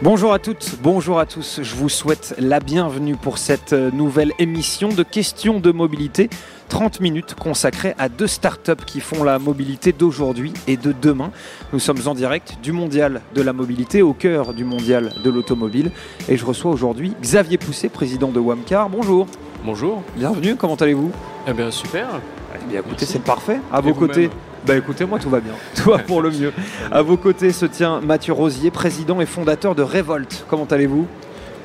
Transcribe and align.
Bonjour 0.00 0.32
à 0.32 0.38
toutes, 0.38 0.76
bonjour 0.80 1.18
à 1.18 1.26
tous. 1.26 1.58
Je 1.60 1.74
vous 1.74 1.88
souhaite 1.88 2.36
la 2.38 2.60
bienvenue 2.60 3.16
pour 3.16 3.36
cette 3.36 3.72
nouvelle 3.72 4.32
émission 4.38 4.90
de 4.90 5.02
questions 5.02 5.58
de 5.58 5.72
mobilité 5.72 6.30
30 6.68 7.00
minutes 7.00 7.34
consacrées 7.34 7.96
à 7.98 8.08
deux 8.08 8.28
startups 8.28 8.84
qui 8.86 9.00
font 9.00 9.24
la 9.24 9.40
mobilité 9.40 9.92
d'aujourd'hui 9.92 10.52
et 10.68 10.76
de 10.76 10.92
demain. 10.92 11.32
Nous 11.72 11.80
sommes 11.80 11.98
en 12.06 12.14
direct 12.14 12.58
du 12.62 12.70
Mondial 12.70 13.22
de 13.34 13.42
la 13.42 13.52
mobilité, 13.52 14.00
au 14.00 14.12
cœur 14.12 14.54
du 14.54 14.64
Mondial 14.64 15.12
de 15.24 15.30
l'automobile. 15.30 15.90
Et 16.28 16.36
je 16.36 16.44
reçois 16.44 16.70
aujourd'hui 16.70 17.14
Xavier 17.20 17.58
Pousset, 17.58 17.88
président 17.88 18.28
de 18.28 18.38
Wamcar. 18.38 18.88
Bonjour. 18.88 19.26
Bonjour. 19.64 20.04
Bienvenue, 20.16 20.54
comment 20.54 20.76
allez-vous? 20.76 21.10
Eh 21.48 21.52
bien, 21.52 21.72
super. 21.72 22.20
Eh 22.54 22.70
bien, 22.70 22.80
écoutez, 22.80 23.04
c'est 23.04 23.22
parfait. 23.22 23.58
À 23.72 23.80
vos 23.80 23.94
côtés. 23.94 24.30
Bah 24.66 24.76
écoutez, 24.76 25.04
moi 25.04 25.18
tout 25.18 25.30
va 25.30 25.40
bien, 25.40 25.52
tout 25.74 25.90
va 25.90 25.98
pour 25.98 26.20
le 26.20 26.30
mieux. 26.30 26.52
À 26.90 27.02
vos 27.02 27.16
côtés 27.16 27.52
se 27.52 27.66
tient 27.66 28.00
Mathieu 28.00 28.32
Rosier, 28.32 28.70
président 28.70 29.20
et 29.20 29.26
fondateur 29.26 29.74
de 29.74 29.82
Révolte. 29.82 30.44
Comment 30.48 30.66
allez-vous? 30.66 31.06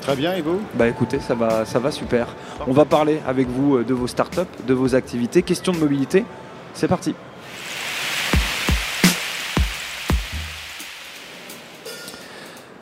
Très 0.00 0.16
bien, 0.16 0.34
et 0.34 0.42
vous? 0.42 0.60
Bah 0.74 0.86
écoutez, 0.86 1.18
ça 1.18 1.34
va, 1.34 1.64
ça 1.64 1.78
va 1.78 1.90
super. 1.90 2.28
On 2.66 2.72
va 2.72 2.84
parler 2.84 3.20
avec 3.26 3.48
vous 3.48 3.76
euh, 3.76 3.84
de 3.84 3.94
vos 3.94 4.06
startups, 4.06 4.40
de 4.66 4.74
vos 4.74 4.94
activités, 4.94 5.42
questions 5.42 5.72
de 5.72 5.78
mobilité. 5.78 6.24
C'est 6.74 6.88
parti. 6.88 7.14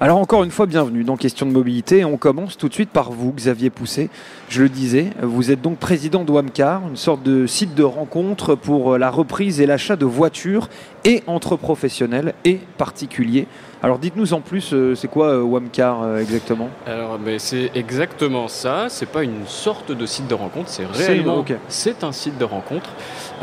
Alors 0.02 0.18
encore 0.18 0.42
une 0.42 0.50
fois, 0.50 0.66
bienvenue 0.66 1.04
dans 1.04 1.16
Question 1.16 1.46
de 1.46 1.52
mobilité. 1.52 2.04
On 2.04 2.16
commence 2.16 2.58
tout 2.58 2.68
de 2.68 2.74
suite 2.74 2.90
par 2.90 3.12
vous, 3.12 3.32
Xavier 3.32 3.70
Pousset. 3.70 4.10
Je 4.48 4.64
le 4.64 4.68
disais, 4.68 5.10
vous 5.22 5.52
êtes 5.52 5.62
donc 5.62 5.78
président 5.78 6.24
de 6.24 6.32
Wamcar, 6.32 6.82
une 6.88 6.96
sorte 6.96 7.22
de 7.22 7.46
site 7.46 7.76
de 7.76 7.84
rencontre 7.84 8.56
pour 8.56 8.98
la 8.98 9.12
reprise 9.12 9.60
et 9.60 9.66
l'achat 9.66 9.94
de 9.94 10.04
voitures 10.04 10.68
et 11.04 11.22
entre 11.28 11.54
professionnels 11.54 12.34
et 12.44 12.58
particuliers. 12.78 13.46
Alors 13.80 14.00
dites-nous 14.00 14.34
en 14.34 14.40
plus, 14.40 14.74
euh, 14.74 14.96
c'est 14.96 15.06
quoi 15.06 15.28
euh, 15.28 15.42
Wamcar 15.42 16.02
euh, 16.02 16.18
exactement? 16.18 16.68
Alors 16.84 17.20
mais 17.24 17.38
c'est 17.38 17.70
exactement 17.76 18.48
ça, 18.48 18.86
c'est 18.88 19.06
pas 19.06 19.22
une 19.22 19.46
sorte 19.46 19.92
de 19.92 20.04
site 20.04 20.26
de 20.26 20.34
rencontre, 20.34 20.68
c'est 20.68 20.84
réellement 20.84 21.44
c'est 21.68 22.02
un 22.02 22.10
site 22.10 22.38
de 22.38 22.44
rencontre 22.44 22.90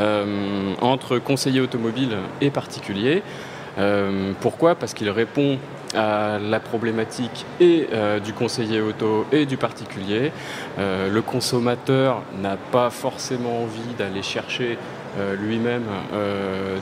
euh, 0.02 0.74
entre 0.82 1.20
conseillers 1.20 1.62
automobiles 1.62 2.18
et 2.42 2.50
particuliers. 2.50 3.24
Euh, 3.78 4.34
pourquoi? 4.42 4.76
Parce 4.76 4.94
qu'il 4.94 5.10
répond 5.10 5.58
la 5.94 6.60
problématique 6.60 7.46
et 7.60 7.88
euh, 7.94 8.20
du 8.20 8.34
conseiller 8.34 8.82
auto 8.82 9.26
et 9.32 9.46
du 9.46 9.58
particulier. 9.58 10.32
Euh, 10.78 11.10
le 11.10 11.22
consommateur 11.22 12.22
n'a 12.42 12.58
pas 12.58 12.90
forcément 12.90 13.64
envie 13.64 13.96
d'aller 13.98 14.22
chercher 14.22 14.78
euh, 15.18 15.36
lui-même 15.36 15.84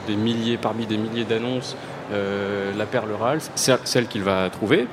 des 0.06 0.16
milliers 0.16 0.58
parmi 0.58 0.86
des 0.86 0.98
milliers 0.98 1.24
d'annonces 1.24 1.76
la 2.10 2.86
perle 2.86 3.12
rare, 3.12 3.36
celle 3.54 4.06
qu'il 4.06 4.22
va 4.22 4.48
trouver. 4.48 4.86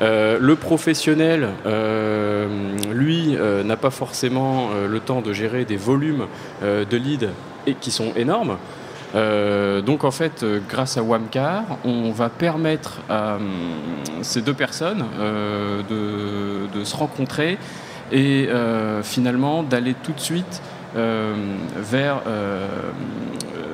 Le 0.00 0.54
professionnel, 0.54 1.48
lui, 2.90 3.38
n'a 3.64 3.76
pas 3.76 3.88
forcément 3.88 4.68
le 4.86 5.00
temps 5.00 5.22
de 5.22 5.32
gérer 5.32 5.64
des 5.64 5.78
volumes 5.78 6.26
de 6.62 6.96
leads 6.96 7.30
qui 7.80 7.90
sont 7.90 8.12
énormes. 8.16 8.58
Euh, 9.14 9.80
donc 9.80 10.04
en 10.04 10.10
fait, 10.10 10.42
euh, 10.42 10.60
grâce 10.68 10.96
à 10.98 11.02
Wamcar, 11.02 11.64
on 11.84 12.10
va 12.10 12.28
permettre 12.28 13.00
à 13.08 13.36
hum, 13.36 13.50
ces 14.22 14.42
deux 14.42 14.54
personnes 14.54 15.04
euh, 15.18 15.82
de, 15.88 16.78
de 16.78 16.84
se 16.84 16.94
rencontrer 16.94 17.58
et 18.12 18.48
euh, 18.48 19.02
finalement 19.02 19.62
d'aller 19.62 19.94
tout 19.94 20.12
de 20.12 20.20
suite 20.20 20.62
euh, 20.96 21.34
vers, 21.76 22.22
euh, 22.26 22.66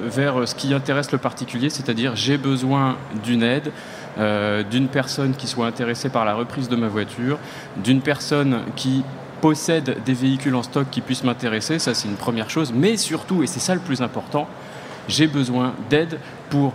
vers 0.04 0.48
ce 0.48 0.54
qui 0.54 0.74
intéresse 0.74 1.12
le 1.12 1.18
particulier, 1.18 1.70
c'est-à-dire 1.70 2.16
j'ai 2.16 2.38
besoin 2.38 2.96
d'une 3.22 3.42
aide, 3.42 3.70
euh, 4.18 4.62
d'une 4.62 4.88
personne 4.88 5.34
qui 5.34 5.46
soit 5.46 5.66
intéressée 5.66 6.08
par 6.08 6.24
la 6.24 6.34
reprise 6.34 6.68
de 6.68 6.76
ma 6.76 6.88
voiture, 6.88 7.38
d'une 7.76 8.00
personne 8.00 8.60
qui 8.74 9.04
possède 9.40 10.02
des 10.04 10.14
véhicules 10.14 10.54
en 10.54 10.62
stock 10.62 10.86
qui 10.90 11.00
puissent 11.00 11.24
m'intéresser, 11.24 11.78
ça 11.78 11.94
c'est 11.94 12.08
une 12.08 12.16
première 12.16 12.50
chose, 12.50 12.72
mais 12.74 12.96
surtout, 12.96 13.42
et 13.42 13.46
c'est 13.46 13.60
ça 13.60 13.74
le 13.74 13.80
plus 13.80 14.00
important, 14.02 14.48
j'ai 15.08 15.26
besoin 15.26 15.74
d'aide 15.90 16.18
pour 16.50 16.72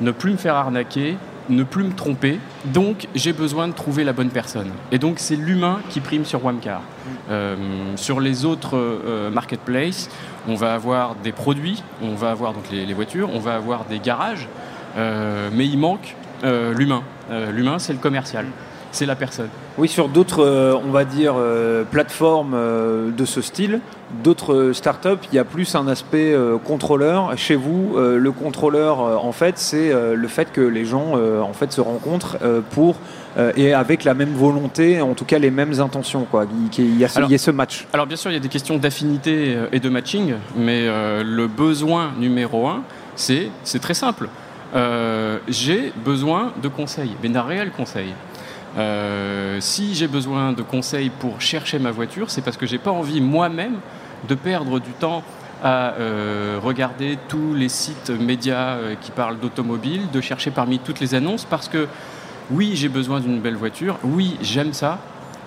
ne 0.00 0.10
plus 0.10 0.32
me 0.32 0.36
faire 0.36 0.54
arnaquer, 0.56 1.16
ne 1.48 1.62
plus 1.64 1.84
me 1.84 1.92
tromper, 1.92 2.38
donc 2.64 3.08
j'ai 3.14 3.32
besoin 3.32 3.68
de 3.68 3.72
trouver 3.72 4.04
la 4.04 4.12
bonne 4.12 4.30
personne. 4.30 4.70
Et 4.90 4.98
donc 4.98 5.18
c'est 5.18 5.36
l'humain 5.36 5.80
qui 5.88 6.00
prime 6.00 6.24
sur 6.24 6.44
Wamcar. 6.44 6.82
Euh, 7.30 7.56
sur 7.96 8.20
les 8.20 8.44
autres 8.44 8.76
euh, 8.76 9.30
marketplaces, 9.30 10.08
on 10.48 10.54
va 10.54 10.74
avoir 10.74 11.14
des 11.16 11.32
produits, 11.32 11.82
on 12.02 12.14
va 12.14 12.30
avoir 12.30 12.52
donc 12.52 12.64
les, 12.70 12.94
voitures, 12.94 13.30
on 13.32 13.38
va 13.38 13.54
avoir 13.54 13.84
des 13.84 13.98
garages, 13.98 14.48
euh, 14.96 15.50
mais 15.52 15.66
il 15.66 15.78
manque 15.78 16.16
l'humain. 16.42 17.02
L'humain, 17.52 17.78
c'est 17.78 17.92
le 17.92 18.00
commercial, 18.00 18.46
c'est 18.92 19.06
la 19.06 19.16
personne. 19.16 19.48
Oui, 19.78 19.88
sur 19.88 20.08
d'autres, 20.08 20.44
euh, 20.44 20.76
on 20.86 20.90
va 20.90 21.04
dire, 21.04 21.34
euh, 21.36 21.82
plateformes 21.82 22.52
euh, 22.54 23.10
de 23.10 23.24
ce 23.24 23.40
style, 23.40 23.80
d'autres 24.22 24.72
startups, 24.74 25.26
il 25.32 25.36
y 25.36 25.38
a 25.38 25.44
plus 25.44 25.74
un 25.74 25.88
aspect 25.88 26.36
contrôleur. 26.64 27.32
Chez 27.38 27.54
vous, 27.56 27.96
le 27.96 28.30
contrôleur, 28.30 28.98
en 29.24 29.32
fait, 29.32 29.56
c'est 29.56 29.90
le 30.14 30.28
fait 30.28 30.52
que 30.52 30.60
les 30.60 30.84
gens, 30.84 31.14
en 31.14 31.54
fait, 31.54 31.72
se 31.72 31.80
rencontrent 31.80 32.36
pour 32.72 32.96
et 33.56 33.72
avec 33.72 34.04
la 34.04 34.12
même 34.12 34.34
volonté, 34.34 35.00
en 35.00 35.14
tout 35.14 35.24
cas 35.24 35.38
les 35.38 35.50
mêmes 35.50 35.80
intentions, 35.80 36.26
quoi. 36.30 36.44
Il, 36.76 36.98
y 36.98 37.04
a 37.06 37.08
ce, 37.08 37.16
Alors- 37.16 37.30
il 37.30 37.32
y 37.32 37.36
a 37.36 37.38
ce 37.38 37.50
match. 37.50 37.86
Alors 37.94 38.06
bien 38.06 38.18
sûr, 38.18 38.30
il 38.30 38.34
y 38.34 38.36
a 38.36 38.40
des 38.40 38.50
questions 38.50 38.76
d'affinité 38.76 39.56
et 39.72 39.80
de 39.80 39.88
matching, 39.88 40.34
mais 40.58 40.86
le 41.24 41.46
besoin 41.46 42.10
numéro 42.18 42.68
un, 42.68 42.82
c'est 43.16 43.48
c'est 43.64 43.80
très 43.80 43.94
simple. 43.94 44.28
J'ai 45.48 45.90
besoin 46.04 46.52
de 46.62 46.68
conseils, 46.68 47.12
mais 47.22 47.30
d'un 47.30 47.42
réel 47.42 47.70
conseil. 47.70 48.12
Euh, 48.78 49.58
si 49.60 49.94
j'ai 49.94 50.08
besoin 50.08 50.52
de 50.52 50.62
conseils 50.62 51.10
pour 51.10 51.40
chercher 51.40 51.78
ma 51.78 51.90
voiture, 51.90 52.30
c'est 52.30 52.42
parce 52.42 52.56
que 52.56 52.66
j'ai 52.66 52.78
pas 52.78 52.90
envie 52.90 53.20
moi-même 53.20 53.76
de 54.28 54.34
perdre 54.34 54.80
du 54.80 54.92
temps 54.92 55.22
à 55.62 55.92
euh, 55.92 56.58
regarder 56.62 57.18
tous 57.28 57.54
les 57.54 57.68
sites 57.68 58.10
médias 58.10 58.76
euh, 58.76 58.94
qui 59.00 59.10
parlent 59.12 59.38
d'automobile, 59.38 60.10
de 60.10 60.20
chercher 60.20 60.50
parmi 60.50 60.78
toutes 60.78 61.00
les 61.00 61.14
annonces, 61.14 61.44
parce 61.44 61.68
que 61.68 61.86
oui, 62.50 62.72
j'ai 62.74 62.88
besoin 62.88 63.20
d'une 63.20 63.40
belle 63.40 63.56
voiture, 63.56 63.98
oui, 64.02 64.36
j'aime 64.42 64.72
ça, 64.72 64.98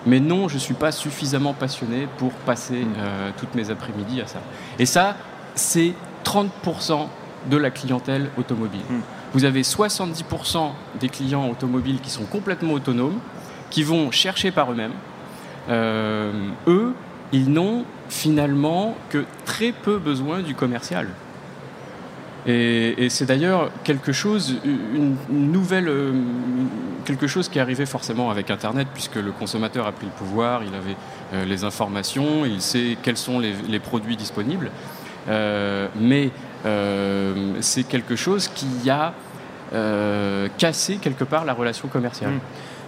mais 0.06 0.20
non, 0.20 0.48
je 0.48 0.54
ne 0.54 0.60
suis 0.60 0.74
pas 0.74 0.92
suffisamment 0.92 1.52
passionné 1.52 2.08
pour 2.16 2.32
passer 2.32 2.86
euh, 2.98 3.30
toutes 3.36 3.54
mes 3.54 3.70
après-midi 3.70 4.20
à 4.22 4.26
ça. 4.26 4.40
Et 4.78 4.86
ça, 4.86 5.16
c'est 5.54 5.92
30% 6.24 7.08
de 7.50 7.56
la 7.56 7.70
clientèle 7.70 8.30
automobile. 8.38 8.80
Mm. 8.88 9.00
Vous 9.36 9.44
avez 9.44 9.60
70% 9.60 10.70
des 10.98 11.10
clients 11.10 11.50
automobiles 11.50 12.00
qui 12.00 12.08
sont 12.08 12.24
complètement 12.24 12.72
autonomes, 12.72 13.18
qui 13.68 13.82
vont 13.82 14.10
chercher 14.10 14.50
par 14.50 14.72
eux-mêmes. 14.72 14.94
Euh, 15.68 16.32
eux, 16.66 16.94
ils 17.32 17.52
n'ont 17.52 17.84
finalement 18.08 18.96
que 19.10 19.26
très 19.44 19.72
peu 19.72 19.98
besoin 19.98 20.40
du 20.40 20.54
commercial. 20.54 21.08
Et, 22.46 23.08
c'est 23.10 23.26
d'ailleurs 23.26 23.70
quelque 23.84 24.10
chose, 24.10 24.56
une, 24.64 25.16
nouvelle, 25.28 25.88
euh, 25.90 26.12
quelque 27.04 27.26
chose 27.26 27.50
qui 27.50 27.58
est 27.58 27.60
arrivé 27.60 27.84
forcément 27.84 28.30
avec 28.30 28.50
Internet, 28.50 28.88
puisque 28.94 29.16
le 29.16 29.32
consommateur 29.32 29.86
a 29.86 29.92
pris 29.92 30.06
le 30.06 30.12
pouvoir, 30.12 30.62
il 30.64 30.74
avait 30.74 30.96
euh, 31.34 31.44
les 31.44 31.62
informations, 31.62 32.46
il 32.46 32.62
sait 32.62 32.96
quels 33.02 33.18
sont 33.18 33.38
les, 33.38 33.80
produits 33.80 34.16
disponibles. 34.16 34.70
Mais 35.28 36.30
c'est 37.60 37.84
quelque 37.84 38.16
chose 38.16 38.48
qui 38.48 38.88
a 38.88 39.12
euh, 39.72 40.48
cassé 40.58 40.96
quelque 40.96 41.24
part 41.24 41.44
la 41.44 41.54
relation 41.54 41.88
commerciale. 41.88 42.32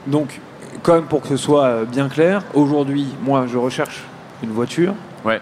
Mm. 0.06 0.10
Donc, 0.10 0.40
quand 0.82 0.94
même 0.94 1.04
pour 1.06 1.20
que 1.22 1.28
ce 1.28 1.36
soit 1.36 1.64
euh, 1.64 1.84
bien 1.84 2.08
clair, 2.08 2.42
aujourd'hui, 2.54 3.06
moi, 3.22 3.46
je 3.50 3.56
recherche 3.58 4.02
une 4.42 4.50
voiture. 4.50 4.94
Ouais. 5.24 5.40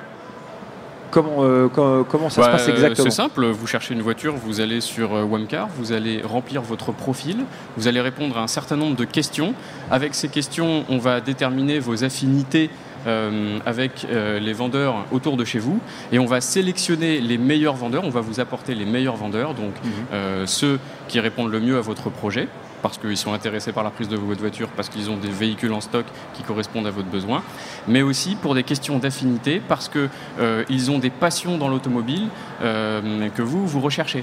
Comment, 1.10 1.44
euh, 1.44 1.68
co- 1.68 2.04
comment 2.04 2.28
ça 2.28 2.42
se 2.42 2.46
Bah, 2.46 2.52
passe 2.52 2.68
exactement 2.68 3.04
C'est 3.10 3.14
simple, 3.16 3.46
vous 3.46 3.66
cherchez 3.66 3.94
une 3.94 4.02
voiture, 4.02 4.34
vous 4.34 4.60
allez 4.60 4.80
sur 4.80 5.12
Wamcar, 5.12 5.68
vous 5.78 5.92
allez 5.92 6.20
remplir 6.20 6.62
votre 6.62 6.92
profil, 6.92 7.38
vous 7.76 7.86
allez 7.88 8.00
répondre 8.00 8.36
à 8.36 8.42
un 8.42 8.46
certain 8.48 8.76
nombre 8.76 8.96
de 8.96 9.04
questions. 9.04 9.54
Avec 9.90 10.14
ces 10.14 10.28
questions, 10.28 10.84
on 10.88 10.98
va 10.98 11.20
déterminer 11.20 11.78
vos 11.78 12.02
affinités 12.04 12.70
euh, 13.06 13.58
avec 13.66 14.06
euh, 14.10 14.38
les 14.38 14.52
vendeurs 14.52 15.04
autour 15.12 15.36
de 15.36 15.44
chez 15.44 15.58
vous 15.58 15.78
et 16.12 16.18
on 16.18 16.26
va 16.26 16.40
sélectionner 16.40 17.20
les 17.20 17.38
meilleurs 17.38 17.76
vendeurs, 17.76 18.04
on 18.04 18.10
va 18.10 18.20
vous 18.20 18.40
apporter 18.40 18.74
les 18.74 18.84
meilleurs 18.84 19.16
vendeurs, 19.16 19.54
donc 19.54 19.74
Mhm. 19.84 19.90
euh, 20.12 20.46
ceux 20.46 20.78
qui 21.08 21.20
répondent 21.20 21.50
le 21.50 21.60
mieux 21.60 21.76
à 21.76 21.80
votre 21.80 22.10
projet 22.10 22.48
parce 22.82 22.98
qu'ils 22.98 23.16
sont 23.16 23.32
intéressés 23.32 23.72
par 23.72 23.82
la 23.82 23.90
prise 23.90 24.08
de 24.08 24.16
votre 24.16 24.40
voiture, 24.40 24.68
parce 24.68 24.88
qu'ils 24.88 25.10
ont 25.10 25.16
des 25.16 25.30
véhicules 25.30 25.72
en 25.72 25.80
stock 25.80 26.04
qui 26.34 26.42
correspondent 26.42 26.86
à 26.86 26.90
votre 26.90 27.08
besoin, 27.08 27.42
mais 27.88 28.02
aussi 28.02 28.36
pour 28.36 28.54
des 28.54 28.62
questions 28.62 28.98
d'affinité, 28.98 29.60
parce 29.66 29.88
que 29.88 30.08
euh, 30.38 30.62
ont 30.90 30.98
des 30.98 31.10
passions 31.10 31.58
dans 31.58 31.68
l'automobile 31.68 32.28
euh, 32.62 33.28
que 33.34 33.42
vous, 33.42 33.66
vous 33.66 33.80
recherchez. 33.80 34.22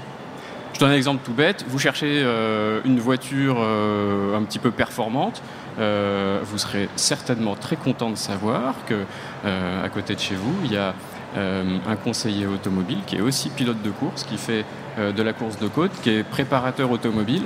Je 0.72 0.80
donne 0.80 0.90
un 0.90 0.96
exemple 0.96 1.20
tout 1.24 1.32
bête. 1.34 1.64
Vous 1.68 1.78
cherchez 1.78 2.22
euh, 2.22 2.80
une 2.84 2.98
voiture 3.00 3.60
un 3.60 4.42
petit 4.42 4.58
peu 4.58 4.70
performante 4.70 5.42
vous 5.78 6.58
serez 6.58 6.88
certainement 6.96 7.54
très 7.56 7.76
content 7.76 8.10
de 8.10 8.16
savoir 8.16 8.74
que 8.86 9.04
à 9.44 9.88
côté 9.88 10.14
de 10.14 10.20
chez 10.20 10.34
vous, 10.34 10.54
il 10.64 10.72
y 10.72 10.76
a 10.76 10.94
un 11.36 11.96
conseiller 11.96 12.46
automobile 12.46 12.98
qui 13.06 13.16
est 13.16 13.20
aussi 13.20 13.50
pilote 13.50 13.82
de 13.82 13.90
course, 13.90 14.22
qui 14.22 14.38
fait 14.38 14.64
de 14.98 15.22
la 15.22 15.32
course 15.32 15.58
de 15.58 15.66
côte, 15.68 15.90
qui 16.02 16.10
est 16.10 16.22
préparateur 16.22 16.90
automobile 16.90 17.42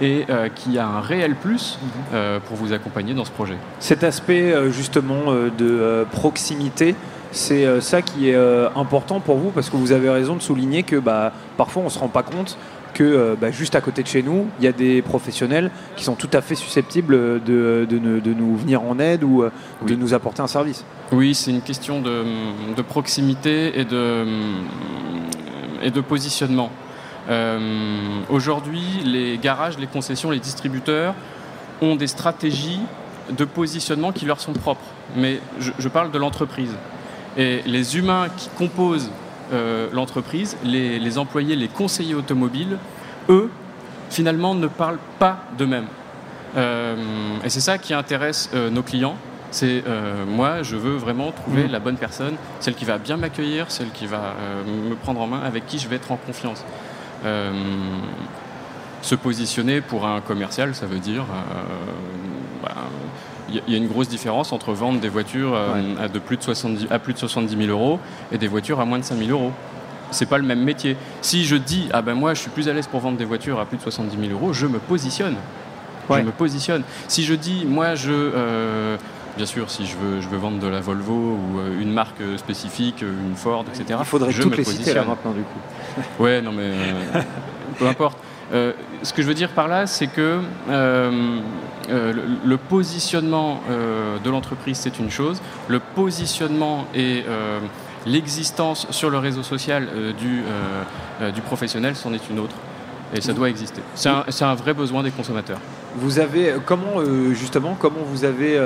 et 0.00 0.26
qui 0.54 0.78
a 0.78 0.86
un 0.86 1.00
réel 1.00 1.34
plus 1.34 1.78
mhm. 1.82 2.40
pour 2.46 2.56
vous 2.56 2.72
accompagner 2.72 3.14
dans 3.14 3.24
ce 3.24 3.32
projet. 3.32 3.56
Cet 3.80 4.04
aspect 4.04 4.70
justement 4.70 5.32
de 5.32 6.06
proximité, 6.12 6.94
c'est 7.32 7.64
euh, 7.64 7.80
ça 7.80 8.02
qui 8.02 8.28
est 8.28 8.34
euh, 8.34 8.68
important 8.76 9.20
pour 9.20 9.38
vous 9.38 9.50
parce 9.50 9.70
que 9.70 9.76
vous 9.76 9.92
avez 9.92 10.10
raison 10.10 10.36
de 10.36 10.42
souligner 10.42 10.82
que 10.82 10.96
bah, 10.96 11.32
parfois 11.56 11.82
on 11.82 11.86
ne 11.86 11.90
se 11.90 11.98
rend 11.98 12.08
pas 12.08 12.22
compte 12.22 12.58
que 12.92 13.02
euh, 13.02 13.34
bah, 13.40 13.50
juste 13.50 13.74
à 13.74 13.80
côté 13.80 14.02
de 14.02 14.08
chez 14.08 14.22
nous, 14.22 14.46
il 14.58 14.64
y 14.64 14.68
a 14.68 14.72
des 14.72 15.02
professionnels 15.02 15.70
qui 15.96 16.04
sont 16.04 16.14
tout 16.14 16.30
à 16.32 16.40
fait 16.40 16.54
susceptibles 16.54 17.42
de, 17.42 17.86
nous 18.36 18.56
venir 18.56 18.82
en 18.82 18.98
aide 18.98 19.24
ou 19.24 19.44
de 19.86 19.94
nous 19.94 20.14
apporter 20.14 20.42
un 20.42 20.46
service. 20.46 20.84
Oui, 21.10 21.34
c'est 21.34 21.50
une 21.50 21.62
question 21.62 22.00
de, 22.00 22.82
proximité 22.82 23.78
et 23.78 23.84
de, 23.84 24.24
et 25.82 25.90
de 25.90 26.00
positionnement. 26.00 26.70
Aujourd'hui, 28.28 28.82
les 29.04 29.38
garages, 29.38 29.78
les 29.78 29.86
concessions, 29.86 30.30
les 30.30 30.40
distributeurs 30.40 31.14
ont 31.80 31.96
des 31.96 32.06
stratégies 32.06 32.80
de 33.30 33.44
positionnement 33.44 34.12
qui 34.12 34.26
leur 34.26 34.40
sont 34.40 34.52
propres. 34.52 34.84
Mais 35.16 35.40
je 35.58 35.88
parle 35.88 36.10
de 36.10 36.18
l'entreprise. 36.18 36.74
Et 37.36 37.62
les 37.64 37.96
humains 37.96 38.28
qui 38.36 38.48
composent 38.50 39.10
euh, 39.52 39.88
l'entreprise, 39.92 40.56
les, 40.64 41.18
employés, 41.18 41.56
les 41.56 41.68
conseillers 41.68 42.14
automobiles, 42.14 42.78
eux, 43.28 43.50
finalement, 44.10 44.54
ne 44.54 44.66
parlent 44.66 44.98
pas 45.18 45.44
d'eux-mêmes. 45.58 45.86
Euh, 46.56 46.96
et 47.44 47.50
c'est 47.50 47.60
ça 47.60 47.78
qui 47.78 47.94
intéresse 47.94 48.50
euh, 48.54 48.70
nos 48.70 48.82
clients. 48.82 49.16
C'est 49.50 49.84
moi, 50.26 50.62
je 50.62 50.76
veux 50.76 50.96
vraiment 50.96 51.30
trouver 51.30 51.64
mmh. 51.64 51.72
la 51.72 51.78
bonne 51.78 51.98
personne, 51.98 52.36
celle 52.60 52.74
qui 52.74 52.86
va 52.86 52.96
bien 52.96 53.18
m'accueillir, 53.18 53.70
celle 53.70 53.90
qui 53.90 54.06
va 54.06 54.34
me 54.66 54.94
prendre 54.94 55.20
en 55.20 55.26
main, 55.26 55.40
avec 55.44 55.66
qui 55.66 55.78
je 55.78 55.88
vais 55.88 55.96
être 55.96 56.10
en 56.10 56.16
confiance. 56.16 56.64
se 59.02 59.14
positionner 59.14 59.82
pour 59.82 60.06
un 60.06 60.22
commercial, 60.22 60.74
ça 60.74 60.86
veut 60.86 61.00
dire 61.00 61.26
il 63.66 63.72
y 63.72 63.76
a 63.76 63.78
une 63.78 63.88
grosse 63.88 64.08
différence 64.08 64.52
entre 64.52 64.72
vendre 64.72 65.00
des 65.00 65.08
voitures 65.08 65.54
euh, 65.54 65.96
à, 66.00 66.08
de 66.08 66.18
plus 66.18 66.36
de 66.36 66.42
70, 66.42 66.86
à 66.90 66.98
plus 66.98 67.12
de 67.12 67.18
70 67.18 67.56
000 67.66 67.70
euros 67.70 67.98
et 68.30 68.38
des 68.38 68.48
voitures 68.48 68.80
à 68.80 68.84
moins 68.84 68.98
de 68.98 69.04
5 69.04 69.16
000 69.16 69.30
euros. 69.30 69.52
C'est 70.10 70.26
pas 70.26 70.38
le 70.38 70.44
même 70.44 70.62
métier. 70.62 70.96
Si 71.22 71.44
je 71.44 71.56
dis, 71.56 71.88
ah 71.92 72.02
ben 72.02 72.14
moi 72.14 72.34
je 72.34 72.40
suis 72.40 72.50
plus 72.50 72.68
à 72.68 72.72
l'aise 72.72 72.86
pour 72.86 73.00
vendre 73.00 73.16
des 73.16 73.24
voitures 73.24 73.58
à 73.58 73.64
plus 73.64 73.78
de 73.78 73.82
70 73.82 74.16
000 74.28 74.32
euros, 74.32 74.52
je 74.52 74.66
me 74.66 74.78
positionne. 74.78 75.36
Je 76.10 76.20
me 76.20 76.32
positionne. 76.32 76.82
Si 77.08 77.24
je 77.24 77.34
dis, 77.34 77.64
moi 77.66 77.94
je. 77.94 78.12
Euh, 78.12 78.96
bien 79.36 79.46
sûr, 79.46 79.70
si 79.70 79.86
je 79.86 79.96
veux, 79.96 80.20
je 80.20 80.28
veux 80.28 80.36
vendre 80.36 80.58
de 80.58 80.66
la 80.66 80.80
Volvo 80.80 81.14
ou 81.14 81.58
euh, 81.58 81.80
une 81.80 81.90
marque 81.90 82.20
spécifique, 82.36 83.00
une 83.00 83.34
Ford, 83.34 83.64
etc. 83.72 83.98
Il 84.00 84.04
faudrait 84.04 84.32
je 84.32 84.42
toutes 84.42 84.58
les 84.58 84.64
citer 84.64 84.92
là 84.92 85.04
maintenant 85.04 85.32
du 85.32 85.40
coup. 85.40 86.22
Ouais, 86.22 86.42
non 86.42 86.52
mais 86.52 86.72
peu 87.78 87.86
importe. 87.86 88.18
Ce 88.52 89.12
que 89.12 89.22
je 89.22 89.26
veux 89.26 89.34
dire 89.34 89.50
par 89.50 89.66
là, 89.66 89.86
c'est 89.86 90.08
que 90.08 90.40
euh, 91.90 92.12
le, 92.44 92.56
positionnement 92.56 93.60
euh, 93.68 94.18
de 94.18 94.30
l'entreprise, 94.30 94.78
c'est 94.78 94.98
une 94.98 95.10
chose. 95.10 95.42
Le 95.68 95.80
positionnement 95.80 96.86
et 96.94 97.24
euh, 97.26 97.58
l'existence 98.06 98.86
sur 98.90 99.10
le 99.10 99.18
réseau 99.18 99.42
social 99.42 99.88
du 100.18 101.42
professionnel, 101.42 101.96
c'en 101.96 102.12
est 102.12 102.30
une 102.30 102.38
autre. 102.38 102.54
Et 103.14 103.20
ça 103.20 103.32
doit 103.32 103.50
exister. 103.50 103.82
C'est 103.94 104.08
un, 104.08 104.24
un, 104.40 104.54
vrai 104.54 104.74
besoin 104.74 105.02
des 105.02 105.10
consommateurs. 105.10 105.58
Vous 105.96 106.18
avez 106.18 106.54
comment 106.64 107.04
justement 107.32 107.76
comment 107.78 108.00
vous 108.06 108.24
avez 108.24 108.58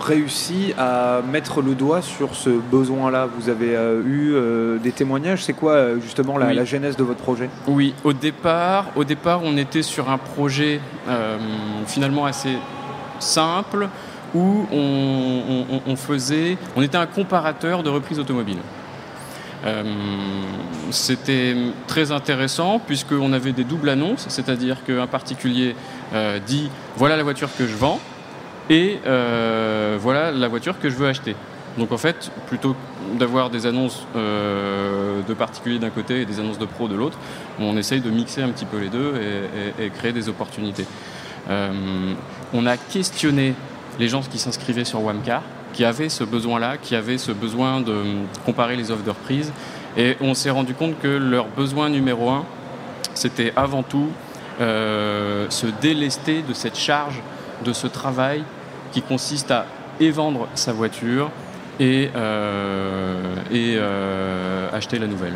réussi 0.00 0.72
à 0.78 1.20
mettre 1.32 1.62
le 1.62 1.74
doigt 1.74 2.00
sur 2.00 2.36
ce 2.36 2.50
besoin-là? 2.50 3.26
Vous 3.36 3.48
avez 3.48 3.76
eu 4.06 4.36
des 4.80 4.92
témoignages? 4.92 5.42
C'est 5.42 5.52
quoi 5.52 5.98
justement 5.98 6.38
la, 6.38 6.54
la, 6.54 6.64
genèse 6.64 6.96
de 6.96 7.02
votre 7.02 7.18
projet? 7.18 7.50
Oui, 7.66 7.92
au 8.04 8.12
départ, 8.12 8.86
au 8.94 9.02
départ, 9.02 9.40
on 9.42 9.56
était 9.56 9.82
sur 9.82 10.08
un 10.08 10.18
projet 10.18 10.80
finalement 11.86 12.26
assez 12.26 12.56
simple 13.18 13.88
où 14.34 14.66
on, 15.86 15.96
faisait, 15.96 16.58
on 16.76 16.82
était 16.82 16.96
un 16.96 17.06
comparateur 17.06 17.82
de 17.82 17.90
reprises 17.90 18.18
automobiles. 18.18 18.58
Euh, 19.66 19.82
c'était 20.90 21.56
très 21.88 22.12
intéressant 22.12 22.78
puisqu'on 22.78 23.32
avait 23.32 23.52
des 23.52 23.64
doubles 23.64 23.88
annonces, 23.88 24.26
c'est-à-dire 24.28 24.84
qu'un 24.84 25.06
particulier 25.06 25.74
euh, 26.14 26.38
dit 26.38 26.70
voilà 26.96 27.16
la 27.16 27.24
voiture 27.24 27.48
que 27.56 27.66
je 27.66 27.74
vends 27.74 27.98
et 28.70 29.00
euh, 29.06 29.98
voilà 30.00 30.30
la 30.30 30.48
voiture 30.48 30.78
que 30.78 30.88
je 30.88 30.94
veux 30.94 31.08
acheter. 31.08 31.34
Donc 31.76 31.92
en 31.92 31.98
fait, 31.98 32.30
plutôt 32.46 32.74
d'avoir 33.18 33.50
des 33.50 33.66
annonces 33.66 34.06
de 34.14 35.34
particuliers 35.34 35.78
d'un 35.78 35.90
côté 35.90 36.22
et 36.22 36.24
des 36.24 36.40
annonces 36.40 36.58
de 36.58 36.64
pro 36.64 36.88
de 36.88 36.94
l'autre, 36.94 37.18
on 37.60 37.76
essaye 37.76 38.00
de 38.00 38.08
mixer 38.08 38.40
un 38.40 38.48
petit 38.48 38.64
peu 38.64 38.78
les 38.78 38.88
deux 38.88 39.12
et 39.78 39.90
créer 39.90 40.12
des 40.12 40.30
opportunités. 40.30 40.86
On 41.50 42.64
a 42.64 42.78
questionné 42.78 43.52
les 43.98 44.08
gens 44.08 44.22
qui 44.22 44.38
s'inscrivaient 44.38 44.86
sur 44.86 45.02
Wamcar, 45.02 45.42
qui 45.76 45.84
avaient 45.84 46.08
ce 46.08 46.24
besoin-là, 46.24 46.78
qui 46.78 46.96
avaient 46.96 47.18
ce 47.18 47.32
besoin 47.32 47.82
de 47.82 47.94
comparer 48.46 48.76
les 48.76 48.90
offres 48.90 49.04
de 49.04 49.10
reprise. 49.10 49.52
Et 49.96 50.16
on 50.22 50.32
s'est 50.32 50.50
rendu 50.50 50.72
compte 50.72 50.98
que 50.98 51.06
leur 51.06 51.46
besoin 51.48 51.90
numéro 51.90 52.30
un, 52.30 52.46
c'était 53.12 53.52
avant 53.56 53.82
tout 53.82 54.08
euh, 54.60 55.46
se 55.50 55.66
délester 55.82 56.40
de 56.40 56.54
cette 56.54 56.78
charge, 56.78 57.20
de 57.62 57.74
ce 57.74 57.86
travail 57.86 58.42
qui 58.90 59.02
consiste 59.02 59.50
à 59.50 59.66
évendre 60.00 60.48
sa 60.54 60.72
voiture 60.72 61.30
et, 61.78 62.08
euh, 62.16 63.34
et 63.52 63.78
acheter 64.74 64.98
la 64.98 65.06
nouvelle. 65.06 65.34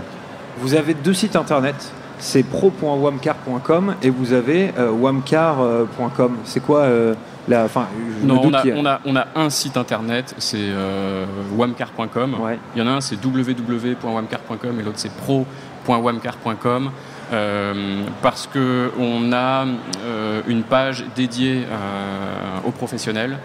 Vous 0.57 0.75
avez 0.75 0.95
deux 0.95 1.15
sites 1.15 1.37
internet 1.37 1.93
c'est 2.21 2.43
pro.wamcar.com 2.43 3.97
et 4.03 4.11
vous 4.11 4.33
avez 4.33 4.73
euh, 4.79 4.91
wamcar.com. 4.91 6.37
C'est 6.45 6.61
quoi 6.61 6.81
euh, 6.81 7.15
la. 7.49 7.65
Enfin, 7.65 7.89
non, 8.23 8.41
on 8.45 8.55
a, 8.87 9.01
on, 9.05 9.17
a, 9.17 9.27
un 9.35 9.51
site 9.51 9.77
internet, 9.77 10.35
c'est 10.39 10.59
euh, 10.61 11.25
wamcar.com. 11.57 12.37
Il 12.75 12.81
y 12.81 12.83
en 12.83 12.87
a 12.87 12.93
un, 12.93 13.01
c'est 13.01 13.17
www.wamcar.com 13.25 14.81
et 14.81 14.83
l'autre, 14.83 14.99
c'est 14.99 15.13
pro.wamcar.com. 15.13 16.91
Euh, 17.33 18.03
parce 18.23 18.49
qu'on 18.49 19.33
a 19.33 19.65
euh, 20.05 20.43
une 20.49 20.65
page 20.65 21.05
dédiée 21.15 21.65
euh, 21.71 22.67
aux 22.67 22.73
professionnels 22.73 23.39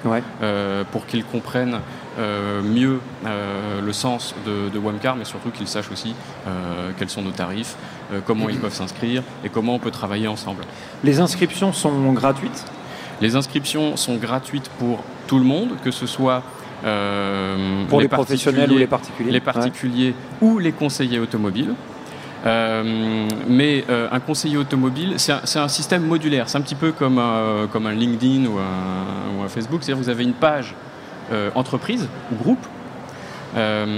pour 0.92 1.06
qu'ils 1.06 1.24
comprennent 1.24 1.80
mieux 2.18 3.00
le 3.26 3.94
sens 3.94 4.36
de, 4.46 4.70
de 4.70 4.80
Wamcar, 4.80 5.16
mais 5.16 5.26
surtout 5.26 5.50
qu'ils 5.50 5.68
sachent 5.68 5.92
aussi 5.92 6.16
quels 6.98 7.10
sont 7.10 7.22
nos 7.22 7.32
tarifs, 7.32 7.76
comment 8.26 8.50
ils 8.50 8.58
peuvent 8.58 8.74
s'inscrire 8.74 9.24
et 9.44 9.50
comment 9.50 9.76
on 9.76 9.80
peut 9.80 9.92
travailler 9.92 10.28
ensemble. 10.28 10.64
Les 11.04 11.20
inscriptions 11.20 11.74
sont 11.74 12.14
gratuites? 12.14 12.66
Les 13.22 13.36
inscriptions 13.36 13.96
sont 13.96 14.16
gratuites 14.16 14.70
pour 14.78 15.04
tout 15.28 15.40
le 15.40 15.46
monde, 15.46 15.70
que 15.84 15.92
ce 15.92 16.06
soit 16.06 16.44
pour 17.90 18.02
les, 18.02 18.08
professionnels 18.08 18.72
ou 18.72 18.78
les 18.78 18.88
particuliers, 18.88 19.32
les 19.32 19.40
particuliers 19.40 20.14
ou 20.42 20.60
les 20.60 20.72
conseillers 20.72 21.20
automobiles. 21.20 21.74
Euh, 22.46 23.28
mais 23.48 23.84
euh, 23.90 24.08
un 24.12 24.20
conseiller 24.20 24.58
automobile, 24.58 25.16
c'est 25.18 25.32
un, 25.32 25.68
système 25.68 26.06
modulaire. 26.06 26.48
C'est 26.48 26.58
un 26.58 26.62
petit 26.62 26.76
peu 26.76 26.92
comme, 26.92 27.22
comme 27.72 27.88
un 27.88 27.94
LinkedIn 27.94 28.46
ou 28.46 28.60
un, 28.60 29.48
Facebook. 29.48 29.84
C'est-à-dire 29.84 30.04
vous 30.04 30.10
avez 30.10 30.24
une 30.24 30.34
page 30.34 30.74
euh, 31.32 31.50
entreprise 31.56 32.08
ou 32.32 32.36
groupe. 32.36 32.66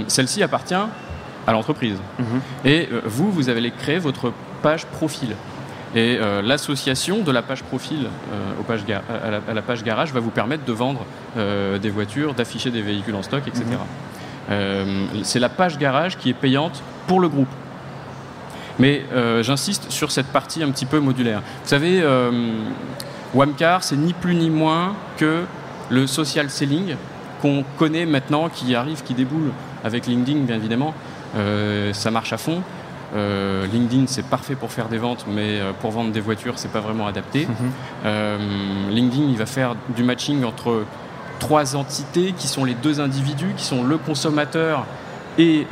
Celle-ci 0.06 0.40
appartient 0.44 0.74
à 0.74 1.52
l'entreprise. 1.52 1.96
Mhm. 2.18 2.40
Et 2.64 2.88
vous, 3.04 3.32
vous 3.32 3.48
allez 3.48 3.72
créer 3.72 3.98
votre 3.98 4.32
page 4.62 4.86
profil. 4.86 5.34
Et 5.96 6.16
l'association 6.44 7.22
de 7.22 7.32
la 7.32 7.42
page 7.42 7.64
profil 7.64 8.06
aux 8.60 8.62
pages 8.62 8.84
à, 8.88 9.52
la, 9.52 9.62
page 9.62 9.82
garage 9.82 10.12
va 10.12 10.20
vous 10.20 10.30
permettre 10.30 10.64
de 10.64 10.72
vendre 10.72 11.04
des 11.34 11.90
voitures, 11.90 12.34
d'afficher 12.34 12.70
des 12.70 12.82
véhicules 12.82 13.16
en 13.16 13.24
stock, 13.24 13.42
etc. 13.48 13.64
Mhm. 14.48 15.24
c'est 15.24 15.40
la 15.40 15.48
page 15.48 15.76
garage 15.76 16.18
qui 16.18 16.30
est 16.30 16.34
payante 16.34 16.80
pour 17.08 17.18
le 17.18 17.28
groupe. 17.28 17.48
Mais 18.78 19.04
euh, 19.12 19.42
j'insiste 19.42 19.90
sur 19.90 20.10
cette 20.10 20.28
partie 20.28 20.62
un 20.62 20.70
petit 20.70 20.86
peu 20.86 21.00
modulaire. 21.00 21.42
Vous 21.62 21.68
savez, 21.68 22.00
euh, 22.00 22.30
Wamcar, 23.34 23.82
c'est 23.82 23.96
ni 23.96 24.12
plus 24.12 24.34
ni 24.34 24.50
moins 24.50 24.94
que 25.16 25.42
le 25.90 26.06
social 26.06 26.48
selling 26.50 26.94
qu'on 27.40 27.64
connaît 27.78 28.06
maintenant, 28.06 28.48
qui 28.48 28.74
arrive, 28.74 29.02
qui 29.02 29.14
déboule 29.14 29.52
avec 29.84 30.06
LinkedIn, 30.06 30.40
bien 30.40 30.56
évidemment. 30.56 30.94
Euh, 31.36 31.92
ça 31.92 32.10
marche 32.10 32.32
à 32.32 32.38
fond. 32.38 32.62
LinkedIn, 33.14 34.06
c'est 34.06 34.26
parfait 34.26 34.54
pour 34.54 34.70
faire 34.70 34.88
des 34.88 34.98
ventes, 34.98 35.24
mais 35.26 35.60
pour 35.80 35.92
vendre 35.92 36.12
des 36.12 36.20
voitures, 36.20 36.58
c'est 36.58 36.70
pas 36.70 36.80
vraiment 36.80 37.06
adapté. 37.06 37.48
Mhm. 37.48 38.90
LinkedIn, 38.90 39.30
il 39.30 39.36
va 39.38 39.46
faire 39.46 39.76
du 39.96 40.02
matching 40.02 40.44
entre 40.44 40.84
trois 41.38 41.74
entités 41.74 42.34
qui 42.36 42.48
sont 42.48 42.66
les 42.66 42.74
deux 42.74 43.00
individus, 43.00 43.54
qui 43.56 43.64
sont 43.64 43.82
le 43.82 43.96
consommateur 43.96 44.84
et, 45.38 45.66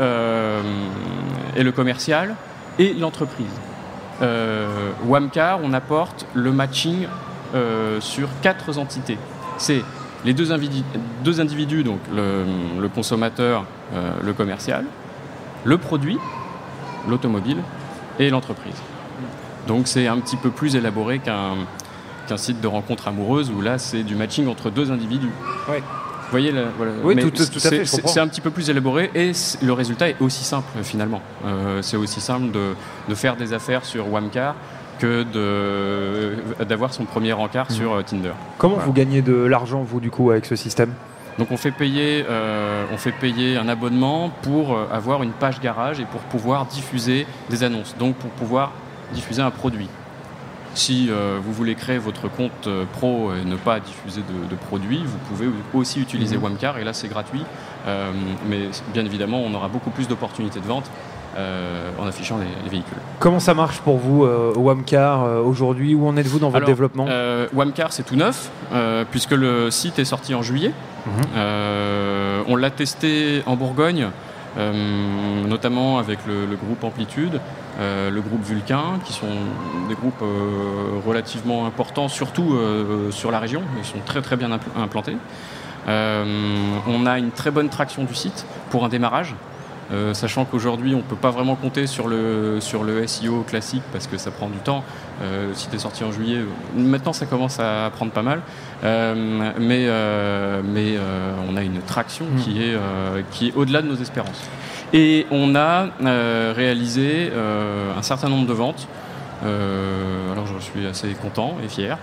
et 1.56 1.62
le 1.62 1.72
commercial 1.72 2.36
et 2.78 2.94
l'entreprise. 2.94 3.52
Euh, 4.22 4.92
Wamcar, 5.04 5.60
on 5.62 5.72
apporte 5.72 6.26
le 6.34 6.52
matching 6.52 7.06
euh, 7.54 8.00
sur 8.00 8.28
quatre 8.42 8.78
entités. 8.78 9.18
c'est 9.58 9.82
les 10.26 10.34
deux, 10.34 10.48
deux, 11.24 11.40
individus, 11.40 11.84
donc 11.84 12.00
le, 12.12 12.88
consommateur, 12.88 13.64
euh, 13.94 14.10
le 14.22 14.32
commercial, 14.32 14.84
le 15.64 15.78
produit, 15.78 16.18
l'automobile 17.08 17.58
et 18.18 18.28
l'entreprise. 18.28 18.74
Donc 19.68 19.86
c'est 19.86 20.08
un 20.08 20.18
petit 20.18 20.36
peu 20.36 20.50
plus 20.50 20.74
élaboré 20.74 21.20
qu'un 21.20 22.36
site 22.36 22.60
de 22.60 22.66
rencontre 22.66 23.06
amoureuse 23.06 23.50
où 23.50 23.60
là 23.60 23.78
c'est 23.78 24.02
du 24.02 24.16
matching 24.16 24.48
entre 24.48 24.68
deux 24.70 24.90
individus. 24.90 25.30
Vous 25.68 26.32
voyez, 26.32 26.52
oui, 27.04 27.14
tout, 27.16 27.42
à 27.64 27.70
fait. 27.70 27.84
C'est 27.84 28.18
un 28.18 28.26
petit 28.26 28.40
peu 28.40 28.50
plus 28.50 28.68
élaboré 28.68 29.12
et 29.14 29.30
le 29.62 29.72
résultat 29.72 30.08
est 30.08 30.16
aussi 30.18 30.42
simple 30.42 30.82
finalement. 30.82 31.22
Euh, 31.44 31.82
c'est 31.82 31.96
aussi 31.96 32.20
simple 32.20 32.50
de, 32.50 32.74
de, 33.08 33.14
faire 33.14 33.36
des 33.36 33.52
affaires 33.52 33.84
sur 33.84 34.12
Wamcar 34.12 34.56
que 34.98 35.24
d'avoir 36.64 36.92
son 36.92 37.04
premier 37.04 37.32
encart 37.32 37.70
sur 37.70 37.94
euh, 37.94 38.02
Tinder. 38.02 38.32
Comment 38.58 38.76
vous 38.76 38.92
gagnez 38.92 39.22
de 39.22 39.34
l'argent, 39.34 39.82
vous, 39.82 40.00
du 40.00 40.10
coup, 40.10 40.30
avec 40.30 40.46
ce 40.46 40.56
système? 40.56 40.92
Donc 41.38 41.48
on 41.50 41.58
fait, 41.58 41.70
payer, 41.70 42.24
euh, 42.30 42.84
on 42.92 42.96
fait 42.96 43.12
payer 43.12 43.58
un 43.58 43.68
abonnement 43.68 44.30
pour 44.42 44.74
euh, 44.74 44.88
avoir 44.90 45.22
une 45.22 45.32
page 45.32 45.60
garage 45.60 46.00
et 46.00 46.06
pour 46.06 46.22
pouvoir 46.22 46.64
diffuser 46.64 47.26
des 47.50 47.62
annonces, 47.62 47.94
donc 47.98 48.16
pour 48.16 48.30
pouvoir 48.30 48.72
diffuser 49.12 49.42
un 49.42 49.50
produit. 49.50 49.88
Si 50.74 51.08
vous 51.08 51.54
voulez 51.54 51.74
créer 51.74 51.96
votre 51.96 52.28
compte 52.28 52.68
pro 52.92 53.32
et 53.32 53.48
ne 53.48 53.56
pas 53.56 53.80
diffuser 53.80 54.20
de, 54.20 54.56
produits, 54.56 55.02
vous 55.06 55.16
pouvez 55.30 55.48
aussi 55.72 56.02
utiliser 56.02 56.36
Wamcar 56.36 56.74
mhm. 56.74 56.80
et 56.82 56.84
là 56.84 56.92
c'est 56.92 57.08
gratuit. 57.08 57.42
mais 58.46 58.68
bien 58.92 59.06
évidemment, 59.06 59.40
on 59.40 59.54
aura 59.54 59.68
beaucoup 59.68 59.88
plus 59.88 60.06
d'opportunités 60.06 60.60
de 60.60 60.66
vente 60.66 60.90
euh, 61.36 61.90
en 61.98 62.06
affichant 62.06 62.38
les, 62.38 62.70
véhicules. 62.70 62.96
Comment 63.18 63.40
ça 63.40 63.52
marche 63.52 63.80
pour 63.80 63.98
vous, 63.98 64.24
euh, 64.24 64.54
Wamcar, 64.56 65.22
euh, 65.22 65.42
aujourd'hui? 65.42 65.94
Où 65.94 66.08
en 66.08 66.16
êtes-vous 66.16 66.38
dans 66.38 66.48
votre 66.48 66.64
développement? 66.64 67.06
Wamcar, 67.52 67.92
c'est 67.92 68.04
tout 68.04 68.16
neuf, 68.16 68.50
puisque 69.10 69.32
le 69.32 69.70
site 69.70 69.98
est 69.98 70.06
sorti 70.06 70.34
en 70.34 70.42
juillet. 70.42 70.72
Mhm. 71.06 72.46
on 72.48 72.56
l'a 72.56 72.70
testé 72.70 73.42
en 73.46 73.54
Bourgogne, 73.56 74.08
notamment 74.56 75.98
avec 75.98 76.20
le, 76.26 76.56
groupe 76.56 76.82
Amplitude, 76.84 77.40
le 77.78 78.20
groupe 78.20 78.42
Vulcain, 78.42 78.98
qui 79.04 79.12
sont 79.12 79.26
des 79.88 79.94
groupes 79.94 80.24
relativement 81.06 81.66
importants, 81.66 82.08
surtout 82.08 82.58
sur 83.10 83.30
la 83.30 83.40
région. 83.40 83.62
Ils 83.78 83.84
sont 83.84 84.00
très 84.06 84.22
très 84.22 84.36
bien 84.36 84.50
implantés. 84.76 85.16
on 85.86 87.06
a 87.06 87.18
une 87.18 87.30
très 87.30 87.50
bonne 87.50 87.68
traction 87.68 88.04
du 88.04 88.14
site 88.14 88.46
pour 88.70 88.86
un 88.86 88.88
démarrage. 88.88 89.34
Euh, 89.92 90.14
sachant 90.14 90.44
qu'aujourd'hui 90.44 90.94
on 90.94 90.98
ne 90.98 91.02
peut 91.02 91.14
pas 91.14 91.30
vraiment 91.30 91.54
compter 91.54 91.86
sur 91.86 92.08
le, 92.08 92.58
sur 92.60 92.82
le 92.82 93.06
SEO 93.06 93.42
classique 93.42 93.84
parce 93.92 94.06
que 94.08 94.18
ça 94.18 94.30
prend 94.30 94.48
du 94.48 94.58
temps. 94.58 94.82
Euh, 95.22 95.48
le 95.48 95.54
site 95.54 95.72
est 95.74 95.78
sorti 95.78 96.02
en 96.02 96.10
juillet, 96.10 96.40
maintenant 96.76 97.12
ça 97.12 97.26
commence 97.26 97.60
à 97.60 97.90
prendre 97.94 98.10
pas 98.10 98.22
mal, 98.22 98.42
euh, 98.84 99.52
mais, 99.58 99.86
mais 100.64 100.98
on 101.48 101.56
a 101.56 101.62
une 101.62 101.80
traction 101.80 102.24
mmh. 102.24 102.40
qui 102.40 102.62
est, 102.62 102.76
qui 103.30 103.48
est 103.48 103.54
au-delà 103.54 103.82
de 103.82 103.88
nos 103.88 103.96
espérances. 103.96 104.42
Et 104.92 105.26
on 105.30 105.54
a 105.54 105.88
réalisé 106.52 107.30
un 107.96 108.02
certain 108.02 108.28
nombre 108.28 108.46
de 108.46 108.52
ventes, 108.52 108.88
alors 109.42 110.46
je 110.46 110.58
suis 110.62 110.86
assez 110.86 111.08
content 111.14 111.56
et 111.64 111.68
fier. 111.68 111.96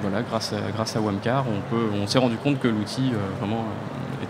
voilà, 0.00 0.22
grâce 0.22 0.52
à, 0.52 0.70
grâce 0.74 0.96
à 0.96 1.00
Wamcar, 1.00 1.44
on, 1.48 1.74
peut, 1.74 1.86
on 2.00 2.06
s'est 2.06 2.18
rendu 2.18 2.36
compte 2.36 2.58
que 2.60 2.68
l'outil 2.68 3.12
vraiment 3.38 3.66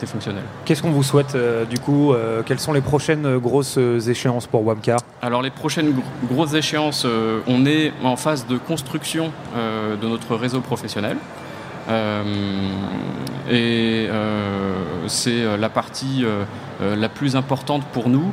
était 0.00 0.10
fonctionnel. 0.10 0.42
Qu'est-ce 0.64 0.82
qu'on 0.82 0.90
vous 0.90 1.02
souhaite 1.02 1.34
euh, 1.34 1.64
du 1.64 1.78
coup 1.78 2.12
euh, 2.12 2.42
Quelles 2.44 2.58
sont 2.58 2.72
les 2.72 2.80
prochaines 2.80 3.26
euh, 3.26 3.38
grosses 3.38 3.76
échéances 3.76 4.46
pour 4.46 4.66
Wamcar 4.66 5.00
Alors 5.20 5.42
les 5.42 5.50
prochaines 5.50 5.94
grosses 6.24 6.54
échéances, 6.54 7.06
on 7.46 7.66
est 7.66 7.92
en 8.02 8.16
phase 8.16 8.46
de 8.46 8.56
construction 8.56 9.32
de 9.54 10.08
notre 10.08 10.34
réseau 10.36 10.60
professionnel. 10.60 11.16
et 13.50 14.08
c'est 15.06 15.56
la 15.56 15.68
partie 15.68 16.24
la 16.80 17.08
plus 17.08 17.36
importante 17.36 17.84
pour 17.92 18.08
nous. 18.08 18.32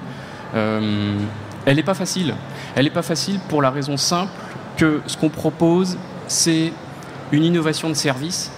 elle 0.54 1.76
n'est 1.76 1.84
pas 1.84 1.94
facile. 1.94 2.36
Elle 2.76 2.86
n'est 2.86 2.92
pas 2.92 3.02
facile 3.02 3.40
pour 3.50 3.62
la 3.62 3.72
raison 3.72 3.98
simple 3.98 4.32
que 4.78 5.02
ce 5.08 5.18
qu'on 5.18 5.30
propose, 5.30 5.98
c'est 6.28 6.72
une 7.32 7.44
innovation 7.44 7.90
de 7.90 7.96
service. 7.96 8.52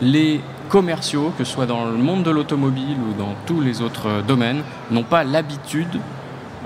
les 0.00 0.40
commerciaux, 0.68 1.32
que 1.36 1.44
ce 1.44 1.52
soit 1.52 1.66
dans 1.66 1.86
le 1.86 1.96
monde 1.96 2.22
de 2.22 2.30
l'automobile 2.30 2.96
ou 3.08 3.18
dans 3.18 3.34
tous 3.46 3.60
les 3.60 3.80
autres 3.80 4.08
euh, 4.08 4.22
domaines, 4.22 4.62
n'ont 4.90 5.02
pas 5.02 5.24
l'habitude 5.24 5.98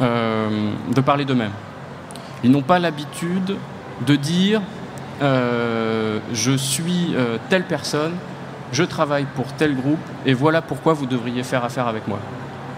euh, 0.01 0.71
de 0.95 1.01
parler 1.01 1.25
d'eux-mêmes. 1.25 1.53
Ils 2.45 2.51
n'ont 2.51 2.63
pas 2.63 2.79
l'habitude 2.79 3.57
de 4.07 4.17
dire 4.17 4.61
euh, 5.23 6.19
je 6.33 6.53
suis 6.53 7.15
telle 7.49 7.65
personne, 7.65 8.13
je 8.73 8.83
travaille 8.83 9.27
pour 9.37 9.47
tel 9.53 9.77
groupe 9.77 10.01
et 10.27 10.35
voilà 10.35 10.61
pourquoi 10.61 10.93
vous 10.93 11.07
devriez 11.07 11.45
faire 11.45 11.65
affaire 11.65 11.87
avec 11.87 12.09
moi. 12.09 12.19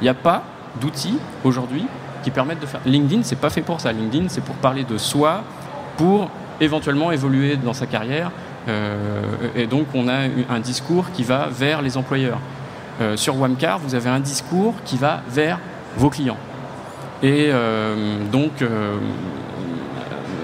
Il 0.00 0.04
n'y 0.04 0.10
a 0.10 0.14
pas 0.14 0.42
d'outils 0.80 1.18
aujourd'hui 1.44 1.86
qui 2.22 2.30
permettent 2.30 2.60
de 2.60 2.66
faire. 2.66 2.80
LinkedIn, 2.84 3.22
c'est 3.22 3.36
pas 3.36 3.48
fait 3.48 3.62
pour 3.62 3.80
ça. 3.80 3.92
LinkedIn, 3.92 4.28
c'est 4.28 4.42
pour 4.42 4.56
parler 4.56 4.84
de 4.84 4.98
soi, 4.98 5.42
pour 5.96 6.30
éventuellement 6.60 7.10
évoluer 7.10 7.56
dans 7.56 7.72
sa 7.72 7.86
carrière, 7.86 8.30
et 8.68 9.66
donc 9.66 9.86
on 9.94 10.08
a 10.08 10.26
un 10.50 10.60
discours 10.60 11.10
qui 11.12 11.22
va 11.22 11.48
vers 11.50 11.82
les 11.82 11.96
employeurs. 11.96 12.38
Euh, 13.00 13.16
sur 13.16 13.36
Wamcar, 13.36 13.78
vous 13.78 13.94
avez 13.94 14.08
un 14.08 14.20
discours 14.20 14.74
qui 14.84 14.96
va 14.96 15.22
vers 15.28 15.58
vos 15.96 16.10
clients. 16.10 16.36
Et 17.22 17.48
euh, 17.50 18.18
donc 18.30 18.64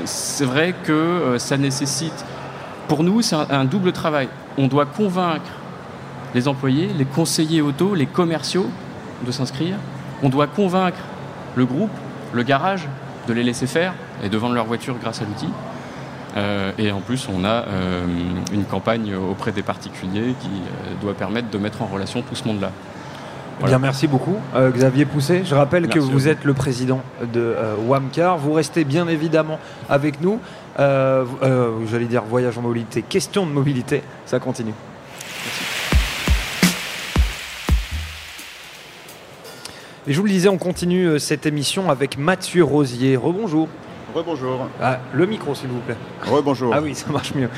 c'est 0.04 0.44
vrai 0.44 0.74
que 0.84 1.36
ça 1.38 1.56
nécessite, 1.56 2.24
pour 2.88 3.04
nous, 3.04 3.22
c'est 3.22 3.36
un, 3.36 3.64
double 3.64 3.92
travail. 3.92 4.28
On 4.58 4.66
doit 4.66 4.86
convaincre 4.86 5.52
les 6.34 6.48
employés, 6.48 6.88
les 6.98 7.04
conseillers 7.04 7.60
auto, 7.60 7.94
les 7.94 8.06
commerciaux 8.06 8.68
de 9.24 9.30
s'inscrire. 9.30 9.76
On 10.24 10.28
doit 10.28 10.48
convaincre 10.48 10.98
le 11.54 11.66
groupe, 11.66 11.90
le 12.32 12.42
garage, 12.42 12.88
de 13.28 13.32
les 13.32 13.44
laisser 13.44 13.68
faire 13.68 13.94
et 14.24 14.28
de 14.28 14.36
vendre 14.36 14.54
leur 14.54 14.66
voiture 14.66 14.96
grâce 15.00 15.22
à 15.22 15.24
l'outil. 15.24 15.48
Euh, 16.36 16.72
et 16.78 16.90
en 16.92 17.00
plus, 17.00 17.28
on 17.28 17.44
a 17.44 17.64
euh, 17.66 18.04
une 18.52 18.64
campagne 18.64 19.14
auprès 19.14 19.52
des 19.52 19.62
particuliers 19.62 20.34
qui 20.40 20.48
euh, 20.48 20.94
doit 21.02 21.14
permettre 21.14 21.50
de 21.50 21.58
mettre 21.58 21.82
en 21.82 21.86
relation 21.86 22.22
tout 22.22 22.34
ce 22.34 22.46
monde-là. 22.46 22.70
Bien, 23.64 23.78
merci 23.78 24.06
beaucoup, 24.06 24.36
Xavier 24.56 25.04
Pousset. 25.04 25.42
Je 25.44 25.54
rappelle 25.54 25.88
que 25.88 25.98
vous 25.98 26.28
êtes 26.28 26.44
le 26.44 26.54
président 26.54 27.02
de 27.30 27.54
WAMCAR. 27.86 28.38
Vous 28.38 28.54
restez 28.54 28.84
bien 28.84 29.06
évidemment 29.06 29.58
avec 29.90 30.22
nous. 30.22 30.40
J'allais 30.78 32.06
dire 32.06 32.22
voyage 32.22 32.56
en 32.56 32.62
mobilité, 32.62 33.02
question 33.02 33.44
de 33.44 33.50
mobilité, 33.50 34.02
ça 34.24 34.38
continue. 34.38 34.72
Et 40.06 40.14
je 40.14 40.18
vous 40.18 40.24
le 40.24 40.32
disais, 40.32 40.48
on 40.48 40.56
continue 40.56 41.18
cette 41.18 41.44
émission 41.44 41.90
avec 41.90 42.16
Mathieu 42.16 42.64
Rosier. 42.64 43.14
Rebonjour. 43.14 43.68
Rebonjour. 44.14 44.68
Ah, 44.80 44.98
le 45.12 45.26
micro, 45.26 45.54
s'il 45.54 45.68
vous 45.68 45.80
plaît. 45.80 45.96
Rebonjour. 46.26 46.72
Ah 46.74 46.80
oui, 46.82 46.94
ça 46.94 47.10
marche 47.10 47.34
mieux. 47.34 47.48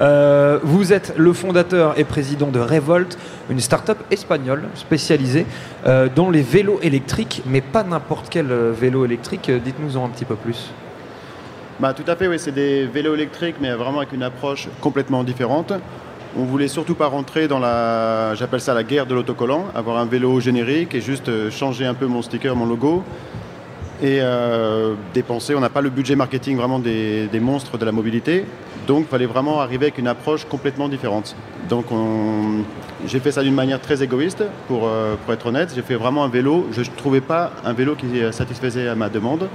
Euh, 0.00 0.58
vous 0.62 0.92
êtes 0.92 1.14
le 1.16 1.32
fondateur 1.32 1.98
et 1.98 2.04
président 2.04 2.48
de 2.48 2.60
Revolt, 2.60 3.18
une 3.50 3.60
start-up 3.60 3.98
espagnole 4.10 4.64
spécialisée 4.74 5.46
euh, 5.86 6.08
dans 6.14 6.30
les 6.30 6.42
vélos 6.42 6.78
électriques, 6.82 7.42
mais 7.46 7.60
pas 7.60 7.82
n'importe 7.82 8.28
quel 8.30 8.50
euh, 8.50 8.72
vélo 8.72 9.04
électrique. 9.04 9.50
Dites-nous 9.50 9.96
en 9.96 10.06
un 10.06 10.08
petit 10.08 10.24
peu 10.24 10.36
plus. 10.36 10.70
Bah, 11.80 11.92
tout 11.92 12.08
à 12.10 12.16
fait, 12.16 12.26
oui, 12.26 12.38
c'est 12.38 12.52
des 12.52 12.86
vélos 12.86 13.14
électriques, 13.14 13.56
mais 13.60 13.72
vraiment 13.72 13.98
avec 13.98 14.12
une 14.12 14.22
approche 14.22 14.68
complètement 14.80 15.22
différente. 15.24 15.72
On 16.36 16.44
voulait 16.44 16.68
surtout 16.68 16.94
pas 16.94 17.06
rentrer 17.06 17.48
dans 17.48 17.58
la, 17.58 18.34
j'appelle 18.34 18.60
ça 18.60 18.74
la 18.74 18.84
guerre 18.84 19.06
de 19.06 19.14
l'autocollant, 19.14 19.66
avoir 19.74 19.96
un 19.96 20.04
vélo 20.04 20.40
générique 20.40 20.94
et 20.94 21.00
juste 21.00 21.50
changer 21.50 21.86
un 21.86 21.94
peu 21.94 22.06
mon 22.06 22.20
sticker, 22.22 22.54
mon 22.54 22.66
logo 22.66 23.02
et 24.02 24.20
euh, 24.20 24.94
dépenser. 25.14 25.54
On 25.54 25.60
n'a 25.60 25.68
pas 25.68 25.80
le 25.80 25.90
budget 25.90 26.16
marketing 26.16 26.56
vraiment 26.56 26.78
des, 26.78 27.28
monstres 27.40 27.78
de 27.78 27.84
la 27.84 27.92
mobilité. 27.92 28.44
Donc, 28.86 29.06
il 29.06 29.08
fallait 29.08 29.26
vraiment 29.26 29.60
arriver 29.60 29.86
avec 29.86 29.98
une 29.98 30.08
approche 30.08 30.44
complètement 30.44 30.88
différente. 30.88 31.36
Donc, 31.68 31.86
j'ai 33.06 33.20
fait 33.20 33.32
ça 33.32 33.42
d'une 33.42 33.54
manière 33.54 33.80
très 33.80 34.02
égoïste, 34.02 34.44
pour, 34.66 34.86
euh, 34.86 35.16
pour 35.16 35.34
être 35.34 35.46
honnête. 35.46 35.72
J'ai 35.74 35.82
fait 35.82 35.96
vraiment 35.96 36.24
un 36.24 36.28
vélo. 36.28 36.66
Je 36.72 36.80
ne 36.80 36.96
trouvais 36.96 37.20
pas 37.20 37.52
un 37.64 37.72
vélo 37.72 37.94
qui 37.94 38.06
satisfaisait 38.32 38.88
à 38.88 38.94
ma 38.94 39.08
demande. 39.08 39.48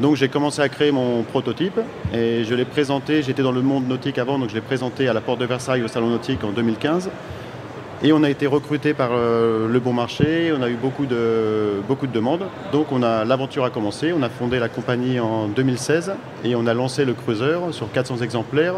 Donc, 0.00 0.16
j'ai 0.16 0.28
commencé 0.28 0.62
à 0.62 0.68
créer 0.68 0.92
mon 0.92 1.22
prototype 1.22 1.78
et 2.14 2.44
je 2.44 2.54
l'ai 2.54 2.64
présenté. 2.64 3.22
J'étais 3.22 3.42
dans 3.42 3.52
le 3.52 3.60
monde 3.60 3.86
nautique 3.86 4.18
avant, 4.18 4.38
donc 4.38 4.48
je 4.48 4.54
l'ai 4.54 4.62
présenté 4.62 5.08
à 5.08 5.12
la 5.12 5.20
Porte 5.20 5.40
de 5.40 5.44
Versailles 5.44 5.82
au 5.82 5.88
Salon 5.88 6.08
Nautique 6.08 6.42
en 6.42 6.52
2015. 6.52 7.10
Et 8.02 8.14
on 8.14 8.22
a 8.22 8.30
été 8.30 8.46
recruté 8.46 8.94
par 8.94 9.10
euh, 9.12 9.68
le 9.68 9.78
bon 9.78 9.92
marché, 9.92 10.54
on 10.56 10.62
a 10.62 10.70
eu 10.70 10.76
beaucoup 10.76 11.04
de, 11.04 11.82
beaucoup 11.86 12.06
de 12.06 12.12
demandes. 12.12 12.44
Donc 12.72 12.86
l'aventure 12.92 13.64
a 13.64 13.70
commencé, 13.70 14.14
on 14.14 14.22
a 14.22 14.30
fondé 14.30 14.58
la 14.58 14.70
compagnie 14.70 15.20
en 15.20 15.48
2016 15.48 16.12
et 16.44 16.54
on 16.54 16.66
a 16.66 16.72
lancé 16.72 17.04
le 17.04 17.12
Cruiser 17.12 17.58
sur 17.72 17.92
400 17.92 18.18
exemplaires 18.22 18.76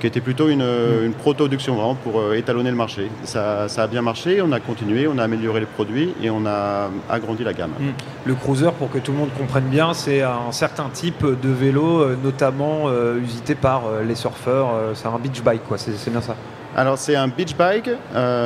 qui 0.00 0.06
était 0.06 0.20
plutôt 0.20 0.48
une, 0.48 0.66
une 1.04 1.14
production 1.14 1.94
pour 2.02 2.20
euh, 2.20 2.34
étalonner 2.34 2.70
le 2.70 2.76
marché. 2.76 3.08
Ça, 3.22 3.66
a 3.76 3.86
bien 3.86 4.02
marché, 4.02 4.42
on 4.42 4.50
a 4.50 4.60
continué, 4.60 5.06
on 5.06 5.16
a 5.16 5.22
amélioré 5.22 5.60
les 5.60 5.66
produits 5.66 6.12
et 6.20 6.28
on 6.28 6.44
a 6.44 6.90
agrandi 7.08 7.44
la 7.44 7.54
gamme. 7.54 7.70
Hmm. 7.78 7.92
Le 8.24 8.34
cruiser, 8.34 8.70
pour 8.76 8.90
que 8.90 8.98
tout 8.98 9.12
le 9.12 9.18
monde 9.18 9.30
comprenne 9.38 9.64
bien, 9.64 9.94
c'est 9.94 10.22
un 10.22 10.50
certain 10.50 10.88
type 10.92 11.24
de 11.24 11.48
vélo, 11.48 12.00
euh, 12.00 12.16
notamment 12.22 12.90
usité 13.22 13.54
par 13.54 13.84
les 14.06 14.16
surfeurs. 14.16 14.68
c'est 14.94 15.06
un 15.06 15.18
beach 15.18 15.40
bike. 15.42 15.62
C'est 15.76 16.10
bien 16.10 16.20
ça. 16.20 16.34
Alors 16.78 16.98
c'est 16.98 17.16
un 17.16 17.26
beach 17.26 17.56
bike, 17.56 17.88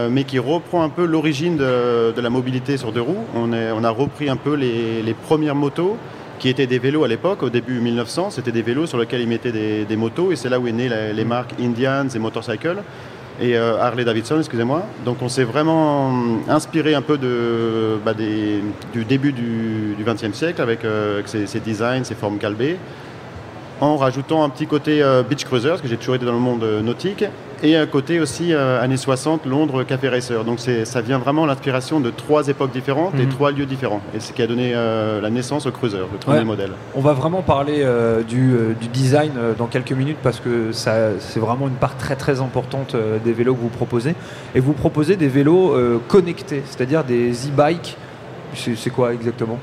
mais 0.09 0.23
qui 0.23 0.39
reprend 0.39 0.85
un 0.85 0.89
peu 0.89 1.05
l'origine 1.05 1.57
de, 1.57 2.13
de, 2.13 2.21
la 2.21 2.31
mobilité 2.31 2.77
sur 2.77 2.93
deux 2.93 3.01
roues. 3.01 3.25
On, 3.35 3.53
est, 3.53 3.73
on 3.73 3.83
a 3.83 3.91
repris 3.91 4.31
un 4.31 4.37
peu 4.37 4.55
les, 4.55 5.03
les 5.03 5.15
premières 5.15 5.57
motos 5.57 5.97
qui 6.39 6.49
étaient 6.49 6.69
des 6.69 6.79
vélos 6.79 7.03
à 7.03 7.09
l'époque, 7.09 7.43
au 7.43 7.51
début 7.51 7.81
1900. 7.81 8.31
C'était 8.31 8.53
des 8.53 8.63
vélos 8.63 8.87
sur 8.87 8.99
lesquels 8.99 9.21
ils 9.21 9.29
mettaient 9.29 9.85
des, 9.85 9.97
motos, 9.97 10.31
et 10.31 10.37
c'est 10.37 10.49
là 10.49 10.61
où 10.61 10.69
est 10.69 10.73
né 10.73 10.89
les 11.13 11.25
marques 11.25 11.55
Indians 11.61 12.09
et 12.09 12.19
Motorcycle 12.21 12.79
et 13.41 13.57
euh, 13.57 13.81
Harley 13.81 14.05
Davidson, 14.05 14.39
excusez-moi. 14.39 14.85
Donc 15.05 15.23
on 15.23 15.29
s'est 15.29 15.45
vraiment 15.45 16.13
inspiré 16.49 16.95
un 16.95 17.03
peu 17.03 17.19
de, 17.19 17.99
bah, 18.05 18.15
du 18.15 19.05
début 19.05 19.33
du 19.33 20.05
XXe 20.05 20.33
siècle 20.33 20.63
avec, 20.63 20.85
euh, 20.85 21.21
ses, 21.25 21.61
designs, 21.61 22.05
ses 22.05 22.15
formes 22.15 22.39
calbées 22.39 22.77
en 23.81 23.97
rajoutant 23.97 24.45
un 24.45 24.49
petit 24.51 24.67
côté 24.67 25.03
euh, 25.03 25.23
beach 25.23 25.45
cruiser, 25.45 25.71
parce 25.71 25.81
que 25.81 25.89
j'ai 25.89 25.97
toujours 25.97 26.15
été 26.15 26.27
dans 26.27 26.33
le 26.33 26.39
monde 26.39 26.63
euh, 26.63 26.83
nautique, 26.83 27.25
et 27.63 27.77
un 27.77 27.87
côté 27.87 28.21
aussi 28.21 28.53
euh, 28.53 28.83
années 28.83 28.97
60, 28.97 29.47
Londres, 29.47 29.83
Café 29.83 30.09
Racer. 30.09 30.45
Donc 30.45 30.61
ça 30.61 31.01
vient 31.01 31.19
vraiment 31.19 31.47
l'inspiration 31.47 32.01
de 32.01 32.11
trois 32.11 32.49
époques 32.49 32.73
différentes 32.73 33.15
et 33.19 33.25
mhm. 33.25 33.29
trois 33.29 33.51
lieux 33.51 33.67
différents. 33.67 34.01
Et 34.15 34.21
c'est 34.21 34.29
ce 34.29 34.33
qui 34.33 34.43
a 34.43 34.47
donné 34.47 34.73
la 34.73 35.31
naissance 35.31 35.67
au 35.67 35.71
cruiser, 35.71 35.99
le 35.99 36.19
premier 36.19 36.45
modèle. 36.45 36.73
On 36.95 37.01
va 37.01 37.13
vraiment 37.13 37.43
parler 37.43 37.85
du, 38.29 38.77
design 38.93 39.33
dans 39.59 39.67
quelques 39.67 39.93
minutes 39.93 40.19
parce 40.23 40.41
que 40.41 40.73
c'est 40.73 41.41
vraiment 41.41 41.69
une 41.69 41.75
part 41.75 41.97
très 41.97 42.17
très 42.17 42.41
importante 42.41 42.97
des 43.25 43.33
vélos 43.33 43.55
que 43.55 43.61
vous 43.61 43.69
proposez. 43.69 44.15
Et 44.55 44.61
vous 44.61 44.73
proposez 44.73 45.17
des 45.17 45.29
vélos 45.29 45.75
connectés, 46.09 46.63
c'est-à-dire 46.67 47.05
des 47.05 47.49
e-bikes. 47.49 47.97
C'est 48.55 48.91
quoi 48.91 49.13
exactement? 49.13 49.59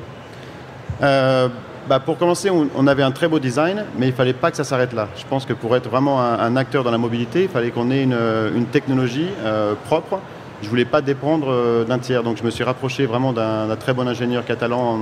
Bah, 1.87 1.99
pour 2.01 2.17
commencer, 2.17 2.49
on, 2.49 2.87
avait 2.87 3.03
un 3.03 3.11
très 3.11 3.27
beau 3.27 3.39
design, 3.39 3.85
mais 3.97 4.07
il 4.07 4.11
ne 4.11 4.15
fallait 4.15 4.33
pas 4.33 4.51
que 4.51 4.57
ça 4.57 4.65
s'arrête 4.65 4.93
là. 4.93 5.07
Je 5.15 5.23
pense 5.25 5.45
que 5.45 5.53
pour 5.53 5.75
être 5.75 5.89
vraiment 5.89 6.21
un, 6.21 6.55
acteur 6.57 6.83
dans 6.83 6.91
la 6.91 6.97
mobilité, 6.97 7.43
il 7.43 7.49
fallait 7.49 7.71
qu'on 7.71 7.91
ait 7.91 8.03
une, 8.03 8.65
technologie 8.71 9.29
euh, 9.45 9.73
propre. 9.85 10.19
Je 10.61 10.65
ne 10.65 10.69
voulais 10.69 10.85
pas 10.85 11.01
dépendre 11.01 11.47
euh, 11.49 11.85
d'un 11.85 11.99
tiers, 11.99 12.23
donc 12.23 12.37
je 12.37 12.43
me 12.43 12.49
suis 12.49 12.63
rapproché 12.63 13.05
vraiment 13.05 13.31
d'un 13.31 13.75
très 13.79 13.93
bon 13.93 14.07
ingénieur 14.07 14.43
catalan 14.43 14.99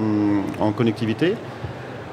en, 0.60 0.72
connectivité. 0.72 1.36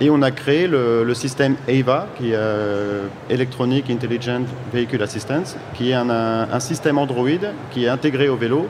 Et 0.01 0.09
on 0.09 0.23
a 0.23 0.31
créé 0.31 0.67
le, 0.67 1.13
système 1.15 1.57
EIVA, 1.69 2.07
qui 2.17 2.31
est 2.31 2.37
euh, 2.37 3.09
Electronic 3.29 3.91
Intelligent 3.91 4.43
Vehicle 4.73 5.03
Assistance, 5.03 5.57
qui 5.75 5.91
est 5.91 5.95
un 5.95 6.61
système 6.61 6.97
Android 6.97 7.29
qui 7.73 7.85
est 7.85 7.89
intégré 7.89 8.29
au 8.29 8.37
vélo 8.37 8.69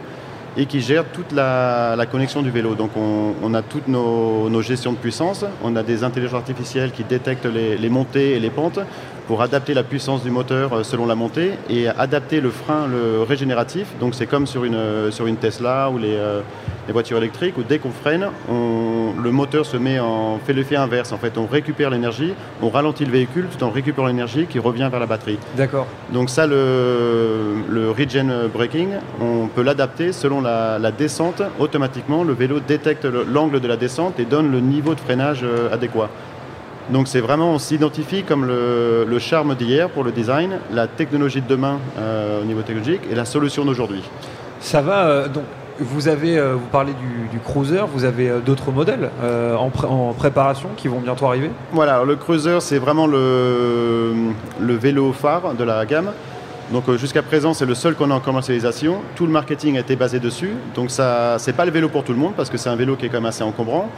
et 0.57 0.67
qui 0.67 0.81
gère 0.81 1.05
toute 1.05 1.33
la, 1.33 1.97
connexion 2.11 2.43
du 2.43 2.51
vélo. 2.51 2.75
Donc 2.75 2.91
on, 2.97 3.55
a 3.55 3.63
toutes 3.63 3.89
nos, 3.89 4.63
gestions 4.63 4.93
de 4.93 4.99
puissance, 4.99 5.45
on 5.63 5.75
a 5.77 5.83
des 5.83 6.05
intelligences 6.05 6.35
artificielles 6.35 6.93
qui 6.93 7.05
détectent 7.05 7.47
les, 7.47 7.89
montées 7.89 8.33
et 8.33 8.41
les 8.41 8.51
pentes 8.51 8.81
pour 9.33 9.41
adapter 9.41 9.73
la 9.73 9.83
puissance 9.83 10.23
du 10.23 10.31
moteur 10.31 10.75
euh, 10.75 10.83
selon 10.83 11.07
la 11.07 11.15
montée 11.15 11.53
et 11.71 11.89
adapter 11.89 12.43
le 12.43 12.51
frein 12.51 12.87
le 12.87 13.23
régénératif. 13.23 13.87
Donc 13.99 14.15
c'est 14.15 14.27
comme 14.27 14.47
sur 14.47 14.65
une, 14.65 15.11
sur 15.11 15.27
une 15.27 15.37
Tesla 15.37 15.89
ou 15.89 15.97
les, 15.97 16.17
euh, 16.17 16.43
les 16.87 16.93
voitures 16.93 17.17
électriques 17.17 17.57
où 17.57 17.63
dès 17.63 17.79
qu'on 17.79 17.93
freine, 17.93 18.27
le 18.51 19.31
moteur 19.31 19.65
se 19.65 19.79
met 19.79 19.99
en 19.99 20.39
fait 20.45 20.53
l'effet 20.53 20.77
inverse. 20.77 21.13
En 21.13 21.17
fait, 21.17 21.39
on 21.39 21.47
récupère 21.47 21.89
l'énergie, 21.89 22.35
on 22.61 22.69
ralentit 22.69 23.07
le 23.07 23.13
véhicule 23.13 23.47
tout 23.47 23.65
en 23.65 23.71
récupérant 23.71 24.09
l'énergie 24.09 24.45
qui 24.45 24.59
revient 24.59 24.89
vers 24.91 25.01
la 25.01 25.07
batterie. 25.07 25.39
D'accord. 25.57 25.87
Donc 26.13 26.29
ça, 26.29 26.47
le, 26.47 27.55
le 27.71 27.91
regen 27.91 28.49
braking, 28.53 28.89
on 29.19 29.47
peut 29.47 29.63
l'adapter 29.63 30.13
selon 30.13 30.43
la, 30.43 30.79
descente. 30.91 31.41
Automatiquement, 31.59 32.23
le 32.23 32.35
vélo 32.35 32.61
détecte 32.61 33.07
l'angle 33.07 33.61
de 33.61 33.69
la 33.69 33.79
descente 33.79 34.21
et 34.21 34.27
donne 34.27 34.53
le 34.53 34.61
niveau 34.61 34.95
de 34.95 35.01
freinage 35.01 35.41
euh, 35.43 35.73
adéquat. 35.73 36.11
Donc 36.91 37.09
c'est 37.09 37.21
vraiment, 37.21 37.53
on 37.53 37.59
s'identifie 37.59 38.23
comme 38.23 38.47
le, 38.47 39.19
charme 39.19 39.55
d'hier 39.55 39.89
pour 39.89 40.05
le 40.05 40.13
design, 40.13 40.59
la 40.73 40.87
technologie 40.87 41.41
de 41.41 41.47
demain 41.47 41.79
euh, 41.99 42.43
au 42.43 42.45
niveau 42.45 42.63
technologique 42.63 43.03
et 43.11 43.15
la 43.15 43.25
solution 43.25 43.65
d'aujourd'hui. 43.65 44.03
Ça 44.61 44.81
va, 44.83 45.07
euh, 45.07 45.29
donc 45.29 45.45
vous 45.81 46.09
avez, 46.09 46.39
euh, 46.39 46.55
vous 46.55 46.67
parlez 46.67 46.93
du, 47.33 47.39
cruiser, 47.41 47.81
vous 47.93 48.05
avez 48.05 48.29
euh, 48.29 48.41
d'autres 48.41 48.71
modèles 48.71 49.11
euh, 49.23 49.57
en, 49.57 50.13
préparation 50.13 50.69
qui 50.77 50.89
vont 50.89 51.01
bientôt 51.01 51.27
arriver? 51.27 51.51
Voilà, 51.73 52.05
le 52.05 52.17
cruiser 52.17 52.59
c'est 52.61 52.79
vraiment 52.79 53.07
le, 53.07 54.13
le, 54.61 54.75
vélo 54.75 55.13
phare 55.13 55.55
de 55.55 55.65
la 55.65 55.85
gamme. 55.87 56.13
Donc 56.73 56.91
jusqu'à 56.97 57.23
présent 57.23 57.55
c'est 57.55 57.67
le 57.67 57.75
seul 57.75 57.95
qu'on 57.95 58.11
a 58.11 58.15
en 58.15 58.21
commercialisation. 58.21 58.99
Tout 59.17 59.27
le 59.27 59.33
marketing 59.33 59.77
a 59.77 59.81
été 59.81 59.97
basé 59.97 60.21
dessus. 60.21 60.53
Donc 60.75 60.91
ça, 60.91 61.37
c'est 61.39 61.53
pas 61.53 61.65
le 61.65 61.71
vélo 61.71 61.89
pour 61.89 62.05
tout 62.05 62.13
le 62.13 62.19
monde 62.19 62.35
parce 62.37 62.51
que 62.51 62.57
c'est 62.57 62.71
un 62.71 62.77
vélo 62.77 62.97
qui 62.97 63.07
est 63.07 63.09
quand 63.09 63.19
même 63.19 63.27
assez 63.27 63.43
encombrant. 63.43 63.89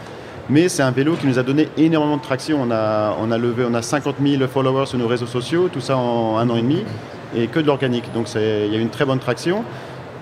Mais 0.51 0.69
c'est 0.69 0.83
un 0.83 0.91
vélo 0.91 1.17
qui 1.17 1.27
nous 1.27 1.39
a 1.39 1.43
donné 1.43 1.69
énormément 1.79 2.19
de 2.19 2.23
traction. 2.23 2.61
On 2.61 2.71
a, 2.71 3.17
on 3.19 3.31
a 3.31 3.39
levé, 3.39 3.65
on 3.67 3.73
a 3.73 3.81
50 3.81 4.17
000 4.23 4.47
followers 4.47 4.87
sur 4.87 4.99
nos 4.99 5.09
réseaux 5.09 5.27
sociaux, 5.27 5.69
tout 5.73 5.81
ça 5.81 5.97
en 5.97 6.37
un 6.37 6.51
an 6.51 6.57
et 6.57 6.63
demi, 6.63 6.85
et 7.35 7.47
que 7.47 7.61
de 7.61 7.67
l'organique. 7.67 8.13
Donc 8.13 8.29
il 8.35 8.73
y 8.73 8.77
a 8.77 8.81
une 8.81 8.91
très 8.91 9.07
bonne 9.07 9.21
traction. 9.21 9.65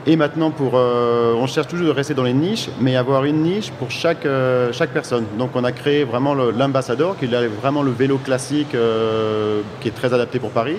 Et 0.06 0.16
maintenant, 0.16 0.50
pour, 0.50 0.72
euh, 0.74 1.34
on 1.34 1.46
cherche 1.46 1.68
toujours 1.68 1.86
de 1.86 1.92
rester 1.92 2.14
dans 2.14 2.24
les 2.24 2.32
niches, 2.32 2.68
mais 2.80 2.96
avoir 2.96 3.24
une 3.24 3.42
niche 3.42 3.70
pour 3.70 3.90
chaque, 3.90 4.26
euh, 4.26 4.72
chaque 4.72 4.90
personne. 4.90 5.24
Donc 5.38 5.50
on 5.54 5.62
a 5.62 5.70
créé 5.70 6.02
vraiment 6.02 6.34
l'ambassadeur, 6.34 7.16
qui 7.16 7.26
est 7.26 7.46
vraiment 7.46 7.82
le 7.82 7.92
vélo 7.92 8.18
classique 8.18 8.74
euh, 8.74 9.60
qui 9.80 9.88
est 9.88 9.92
très 9.92 10.12
adapté 10.12 10.40
pour 10.40 10.50
Paris. 10.50 10.76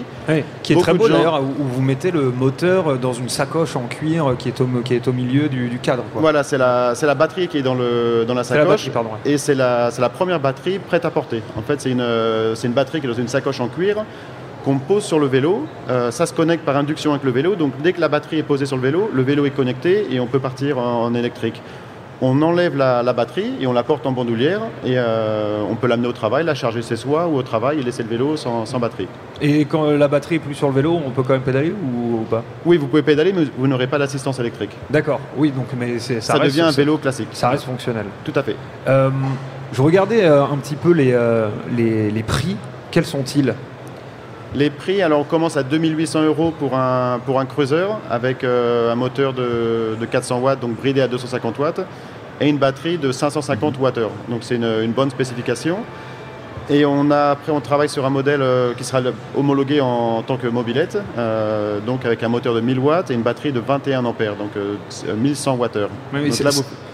qui 0.61 0.73
est 0.73 0.75
très 0.75 0.93
beau 0.93 1.07
d'ailleurs, 1.07 1.41
où 1.41 1.63
vous 1.63 1.81
mettez 1.81 2.11
le 2.11 2.31
moteur 2.31 2.97
dans 2.99 3.13
une 3.13 3.29
sacoche 3.29 3.75
en 3.77 3.83
cuir 3.83 4.35
qui 4.37 4.49
est 4.49 4.59
au, 4.59 4.67
qui 4.83 4.93
est 4.93 5.07
au 5.07 5.13
milieu 5.13 5.47
du, 5.47 5.79
cadre. 5.81 6.03
Voilà, 6.13 6.43
c'est 6.43 6.57
la, 6.57 6.93
la 7.01 7.15
batterie 7.15 7.47
qui 7.47 7.57
est 7.57 7.61
dans, 7.61 7.75
le, 7.75 8.25
dans 8.27 8.33
la 8.33 8.43
sacoche. 8.43 8.89
et 9.25 9.37
c'est 9.37 9.55
la, 9.55 9.89
la 9.97 10.09
première 10.09 10.39
batterie 10.39 10.79
prête 10.79 11.05
à 11.05 11.11
porter. 11.11 11.41
En 11.57 11.61
fait, 11.61 11.79
c'est 11.79 11.91
une, 11.91 12.01
une 12.01 12.73
batterie 12.73 12.99
qui 12.99 13.07
est 13.07 13.09
dans 13.09 13.15
une 13.15 13.27
sacoche 13.27 13.59
en 13.61 13.67
cuir 13.67 14.03
qu'on 14.63 14.79
pose 14.79 15.03
sur 15.03 15.19
le 15.19 15.27
vélo. 15.27 15.65
Euh, 15.89 16.11
ça 16.11 16.25
se 16.25 16.33
connecte 16.33 16.63
par 16.63 16.77
induction 16.77 17.11
avec 17.11 17.23
le 17.23 17.31
vélo. 17.31 17.55
Donc 17.55 17.73
dès 17.81 17.93
que 17.93 18.01
la 18.01 18.07
batterie 18.07 18.39
est 18.39 18.43
posée 18.43 18.65
sur 18.65 18.77
le 18.77 18.81
vélo, 18.81 19.09
le 19.13 19.21
vélo 19.21 19.45
est 19.45 19.51
connecté 19.51 20.07
et 20.11 20.19
on 20.19 20.27
peut 20.27 20.39
partir 20.39 20.77
en, 20.77 21.13
électrique. 21.13 21.61
On 22.21 22.41
enlève 22.41 22.77
la, 22.77 23.03
batterie 23.11 23.53
et 23.59 23.67
on 23.67 23.73
la 23.73 23.83
porte 23.83 24.05
en 24.05 24.13
bandoulière 24.13 24.61
et 24.85 24.93
euh, 24.95 25.61
on 25.69 25.75
peut 25.75 25.87
l'amener 25.87 26.07
au 26.07 26.13
travail, 26.13 26.45
la 26.45 26.55
charger 26.55 26.81
chez 26.81 26.95
soi 26.95 27.27
ou 27.27 27.35
au 27.35 27.43
travail 27.43 27.79
et 27.79 27.83
laisser 27.83 28.03
le 28.03 28.07
vélo 28.07 28.37
sans, 28.37 28.79
batterie. 28.79 29.09
Et 29.41 29.65
quand 29.65 29.91
la 29.91 30.07
batterie 30.07 30.35
est 30.35 30.39
plus 30.39 30.55
sur 30.55 30.69
le 30.69 30.73
vélo, 30.73 30.97
on 31.05 31.09
peut 31.09 31.23
quand 31.23 31.33
même 31.33 31.41
pédaler 31.41 31.71
ou, 31.73 32.23
pas? 32.29 32.43
Oui, 32.65 32.77
vous 32.77 32.87
pouvez 32.87 33.01
pédaler, 33.01 33.33
mais 33.33 33.43
vous 33.57 33.67
n'aurez 33.67 33.87
pas 33.87 33.97
d'assistance 33.97 34.39
électrique. 34.39 34.71
D'accord, 34.89 35.19
oui, 35.35 35.51
donc 35.51 35.65
mais 35.77 35.99
ça, 35.99 36.21
ça 36.21 36.39
devient 36.39 36.61
un 36.61 36.71
vélo 36.71 36.97
classique. 36.97 37.27
Ça 37.33 37.49
reste 37.49 37.65
fonctionnel. 37.65 38.05
Tout 38.23 38.33
à 38.35 38.43
fait. 38.43 38.55
Euh, 38.87 39.09
je 39.73 39.81
regardais 39.81 40.25
un 40.25 40.55
petit 40.57 40.75
peu 40.75 40.91
les, 40.93 41.17
les, 41.75 42.09
les 42.09 42.23
prix. 42.23 42.55
Quels 42.91 43.05
sont-ils? 43.05 43.53
Les 44.55 44.69
prix, 44.69 45.01
alors 45.01 45.21
on 45.21 45.23
commence 45.23 45.57
à 45.57 45.63
2800 45.63 46.23
euros 46.23 46.51
pour 46.57 46.75
un, 46.77 47.19
pour 47.25 47.39
un 47.39 47.45
cruiser 47.45 47.87
avec 48.09 48.43
euh, 48.43 48.91
un 48.91 48.95
moteur 48.95 49.33
de, 49.33 49.97
400 50.09 50.39
watts, 50.39 50.59
donc 50.59 50.75
bridé 50.75 51.01
à 51.01 51.07
250 51.07 51.57
watts, 51.59 51.81
et 52.39 52.49
une 52.49 52.57
batterie 52.57 52.97
de 52.97 53.11
550 53.11 53.77
Wh. 53.79 53.91
Donc 54.29 54.41
c'est 54.41 54.55
une, 54.55 54.91
bonne 54.91 55.09
spécification. 55.09 55.79
Et 56.69 56.85
on 56.85 57.11
a, 57.11 57.31
après, 57.31 57.51
on 57.51 57.59
travaille 57.59 57.89
sur 57.89 58.05
un 58.05 58.09
modèle 58.09 58.41
euh, 58.41 58.73
qui 58.73 58.85
sera 58.85 59.01
homologué 59.35 59.81
en, 59.81 60.21
tant 60.21 60.37
que 60.37 60.47
mobilette, 60.47 60.97
euh, 61.17 61.79
donc 61.79 62.05
avec 62.05 62.23
un 62.23 62.29
moteur 62.29 62.53
de 62.53 62.61
1000 62.61 62.79
watts 62.79 63.11
et 63.11 63.15
une 63.15 63.21
batterie 63.21 63.51
de 63.51 63.59
21 63.59 64.05
ampères, 64.05 64.35
donc 64.35 64.51
1100 65.17 65.57
Wh. 65.57 65.87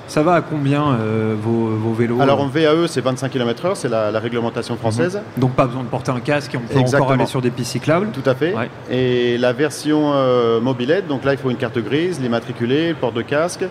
Ça 0.10 0.24
va 0.24 0.34
à 0.34 0.42
combien 0.42 0.94
euh, 0.94 1.36
vos, 1.40 1.94
vélos 1.94 2.20
Alors 2.20 2.42
en 2.42 2.48
VAE, 2.48 2.88
c'est 2.88 3.00
25 3.00 3.30
km/h, 3.30 3.76
c'est 3.76 3.90
la, 3.90 4.10
réglementation 4.20 4.76
française. 4.76 5.18
Mhm. 5.18 5.42
Donc 5.42 5.52
pas 5.54 5.68
besoin 5.68 5.84
de 5.84 5.88
porter 5.88 6.12
un 6.12 6.20
casque 6.20 6.56
et 6.56 6.58
on 6.58 6.62
peut 6.62 6.80
encore 6.80 7.12
aller 7.12 7.28
sur 7.28 7.42
des 7.42 7.52
pistes 7.52 7.74
cyclables 7.74 8.10
Tout 8.12 8.28
à 8.28 8.34
fait. 8.34 8.56
Et 8.90 9.38
la 9.38 9.54
version 9.54 10.12
euh, 10.16 10.60
mobilette, 10.60 11.08
donc 11.08 11.24
là 11.24 11.34
il 11.34 11.38
faut 11.38 11.52
une 11.52 11.58
carte 11.58 11.78
grise, 11.78 12.20
l'immatriculé, 12.20 12.90
le 12.90 12.96
port 12.96 13.12
de 13.12 13.22
casque. 13.22 13.64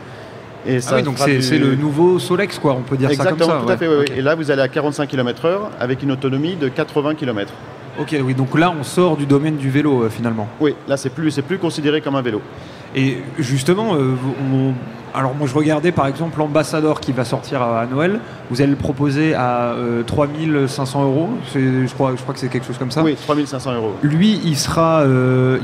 Et 0.64 0.80
ça 0.80 0.90
ah 0.92 0.96
oui, 0.98 1.02
donc 1.02 1.18
c'est 1.18 1.58
le 1.58 1.74
nouveau 1.74 2.20
Solex, 2.20 2.58
quoi, 2.60 2.74
on 2.74 2.82
peut 2.82 2.96
dire 2.96 3.10
ça 3.10 3.16
comme 3.16 3.38
ça. 3.38 3.44
Exactement, 3.44 3.66
tout 3.66 3.72
à 3.72 3.76
fait, 3.76 3.88
oui, 3.88 4.04
Et 4.16 4.22
là 4.22 4.36
vous 4.36 4.50
allez 4.52 4.62
à 4.62 4.68
45 4.68 5.08
km/h 5.08 5.58
avec 5.80 6.04
une 6.04 6.12
autonomie 6.12 6.54
de 6.54 6.68
80 6.68 7.16
km. 7.16 7.52
Ok, 7.98 8.14
oui, 8.22 8.34
donc 8.34 8.56
là 8.56 8.72
on 8.78 8.84
sort 8.84 9.16
du 9.16 9.26
domaine 9.26 9.56
du 9.56 9.70
vélo 9.70 10.04
euh, 10.04 10.08
finalement. 10.08 10.46
Oui, 10.60 10.76
là 10.86 10.96
c'est 10.96 11.10
plus, 11.10 11.36
plus 11.40 11.58
considéré 11.58 12.00
comme 12.00 12.14
un 12.14 12.22
vélo. 12.22 12.40
Et 12.94 13.18
justement, 13.38 13.90
on 13.92 14.72
alors 15.14 15.34
moi 15.34 15.46
je 15.46 15.54
regardais 15.54 15.92
par 15.92 16.06
exemple 16.06 16.38
l'ambassadeur 16.38 17.00
qui 17.00 17.12
va 17.12 17.24
sortir 17.24 17.62
à, 17.62 17.86
Noël, 17.86 18.20
vous 18.50 18.60
allez 18.60 18.70
le 18.70 18.76
proposer 18.76 19.34
à 19.34 19.74
3500 20.06 21.04
euros, 21.04 21.28
je 21.54 21.92
crois, 21.94 22.12
je 22.16 22.22
crois 22.22 22.34
que 22.34 22.40
c'est 22.40 22.48
quelque 22.48 22.66
chose 22.66 22.78
comme 22.78 22.90
ça. 22.90 23.02
Oui, 23.02 23.14
3500 23.14 23.74
euros. 23.74 23.92
Lui, 24.02 24.40
il 24.44 24.56
sera, 24.56 25.04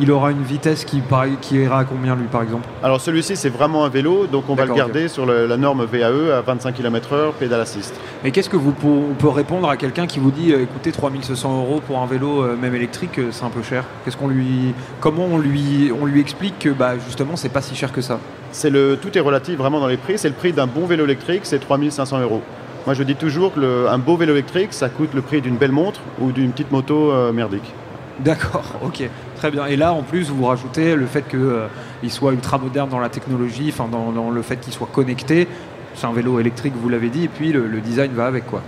il 0.00 0.10
aura 0.10 0.30
une 0.30 0.42
vitesse 0.42 0.84
qui, 0.84 1.02
qui 1.40 1.56
ira 1.56 1.80
à 1.80 1.84
combien 1.84 2.14
lui 2.14 2.26
par 2.26 2.42
exemple? 2.42 2.68
Alors 2.82 3.00
celui-ci 3.00 3.36
c'est 3.36 3.48
vraiment 3.48 3.84
un 3.84 3.88
vélo, 3.88 4.26
donc 4.26 4.44
on 4.48 4.54
va 4.54 4.66
le 4.66 4.74
garder 4.74 5.08
sur 5.08 5.26
la 5.26 5.56
norme 5.56 5.84
VAE 5.84 6.36
à 6.36 6.40
25 6.40 6.74
km/h, 6.74 7.32
pédale 7.38 7.60
assist. 7.60 7.94
Mais 8.22 8.30
qu'est-ce 8.30 8.48
que 8.48 8.56
vous 8.56 8.74
on 8.84 9.14
peut 9.14 9.28
répondre 9.28 9.68
à 9.68 9.76
quelqu'un 9.76 10.06
qui 10.06 10.18
vous 10.18 10.30
dit, 10.30 10.52
écoutez, 10.52 10.92
3500 10.92 11.58
euros 11.58 11.80
pour 11.86 12.00
un 12.00 12.06
vélo 12.06 12.44
même 12.56 12.74
électrique, 12.74 13.20
c'est 13.30 13.44
un 13.44 13.50
peu 13.50 13.62
cher? 13.62 13.84
Qu'est-ce 14.04 14.16
qu'on 14.16 14.28
lui, 14.28 14.74
comment 15.00 15.24
on 15.24 15.38
lui, 15.38 15.92
on 15.98 16.06
lui 16.06 16.20
explique 16.20 16.58
que 16.58 16.70
bah, 16.70 16.94
justement 16.98 17.36
c'est 17.36 17.48
pas 17.48 17.62
si 17.62 17.74
cher 17.74 17.92
que 17.92 18.00
ça? 18.00 18.18
C'est 18.54 18.70
le, 18.70 18.96
tout 18.96 19.18
est 19.18 19.20
relatif 19.20 19.56
vraiment 19.56 19.80
dans 19.80 19.88
les 19.88 19.96
prix. 19.96 20.16
C'est 20.16 20.28
le 20.28 20.34
prix 20.34 20.52
d'un 20.52 20.68
bon 20.68 20.86
vélo 20.86 21.04
électrique, 21.04 21.40
c'est 21.42 21.58
3500 21.58 22.20
euros. 22.20 22.40
Moi, 22.86 22.94
je 22.94 23.02
dis 23.02 23.16
toujours 23.16 23.52
qu'un 23.52 23.98
beau 23.98 24.16
vélo 24.16 24.32
électrique, 24.32 24.72
ça 24.72 24.88
coûte 24.88 25.12
le 25.12 25.22
prix 25.22 25.40
d'une 25.40 25.56
belle 25.56 25.72
montre 25.72 26.00
ou 26.20 26.30
d'une 26.30 26.52
petite 26.52 26.70
moto 26.70 27.10
euh, 27.10 27.32
merdique. 27.32 27.74
D'accord, 28.20 28.64
ok, 28.84 29.02
très 29.36 29.50
bien. 29.50 29.66
Et 29.66 29.74
là, 29.74 29.92
en 29.92 30.02
plus, 30.02 30.30
vous 30.30 30.44
rajoutez 30.44 30.94
le 30.94 31.06
fait 31.06 31.22
qu'il 31.28 31.40
euh, 31.40 31.66
soit 32.08 32.32
ultra 32.32 32.58
moderne 32.58 32.88
dans 32.88 33.00
la 33.00 33.08
technologie, 33.08 33.70
enfin 33.72 33.88
dans, 33.90 34.30
le 34.30 34.42
fait 34.42 34.56
qu'il 34.56 34.72
soit 34.72 34.88
connecté. 34.92 35.48
C'est 35.96 36.06
un 36.06 36.12
vélo 36.12 36.38
électrique, 36.38 36.74
vous 36.76 36.88
l'avez 36.88 37.08
dit, 37.08 37.24
et 37.24 37.28
puis 37.28 37.52
le, 37.52 37.66
le 37.66 37.80
design 37.80 38.12
va 38.12 38.26
avec 38.26 38.46
quoi. 38.46 38.62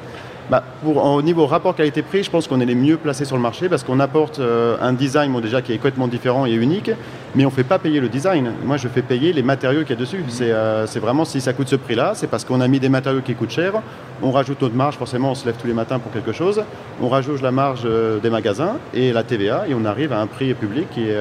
Bah, 0.49 0.63
pour, 0.85 1.05
au 1.05 1.23
niveau 1.23 1.47
rapport 1.47 1.75
qualité-prix, 1.75 2.23
je 2.23 2.31
pense 2.31 2.47
qu'on 2.47 2.61
est 2.61 2.67
les 2.67 2.77
mieux 2.77 2.97
placés 2.97 3.25
sur 3.25 3.35
le 3.35 3.43
marché 3.43 3.69
parce 3.69 3.83
qu'on 3.83 3.99
apporte 3.99 4.39
euh, 4.39 4.77
un 4.81 4.93
design 4.93 5.41
déjà 5.41 5.61
qui 5.61 5.73
est 5.73 5.77
complètement 5.77 6.07
différent 6.07 6.47
et 6.47 6.53
unique, 6.53 6.93
mais 7.37 7.45
on 7.45 7.51
ne 7.51 7.55
fait 7.55 7.65
pas 7.65 7.79
payer 7.79 8.01
le 8.01 8.09
design. 8.09 8.51
Moi, 8.65 8.79
je 8.79 8.89
fais 8.89 9.03
payer 9.03 9.33
les 9.33 9.43
matériaux 9.43 9.83
qu'il 9.83 9.91
y 9.91 9.93
a 9.93 9.97
dessus. 9.97 10.25
Euh, 10.41 10.87
c'est 10.87 10.99
vraiment 10.99 11.25
si 11.25 11.41
ça 11.41 11.53
coûte 11.53 11.69
ce 11.69 11.77
prix-là, 11.77 12.13
c'est 12.15 12.27
parce 12.27 12.45
qu'on 12.45 12.61
a 12.61 12.69
mis 12.69 12.81
des 12.81 12.89
matériaux 12.89 13.21
qui 13.21 13.35
coûtent 13.35 13.51
cher. 13.51 13.75
On 14.23 14.33
rajoute 14.33 14.63
notre 14.63 14.75
marge, 14.75 14.97
forcément, 14.97 15.33
on 15.33 15.35
se 15.35 15.45
lève 15.45 15.57
tous 15.61 15.67
les 15.67 15.75
matins 15.75 15.99
pour 15.99 16.11
quelque 16.13 16.33
chose. 16.33 16.63
On 17.01 17.09
rajoute 17.09 17.43
la 17.43 17.53
marge 17.53 17.83
euh, 17.85 18.19
des 18.19 18.31
magasins 18.31 18.79
et 18.95 19.13
la 19.13 19.23
TVA 19.23 19.67
et 19.69 19.75
on 19.75 19.85
arrive 19.85 20.13
à 20.13 20.21
un 20.21 20.27
prix 20.27 20.55
public 20.55 20.89
qui 20.91 21.05
n'est 21.05 21.15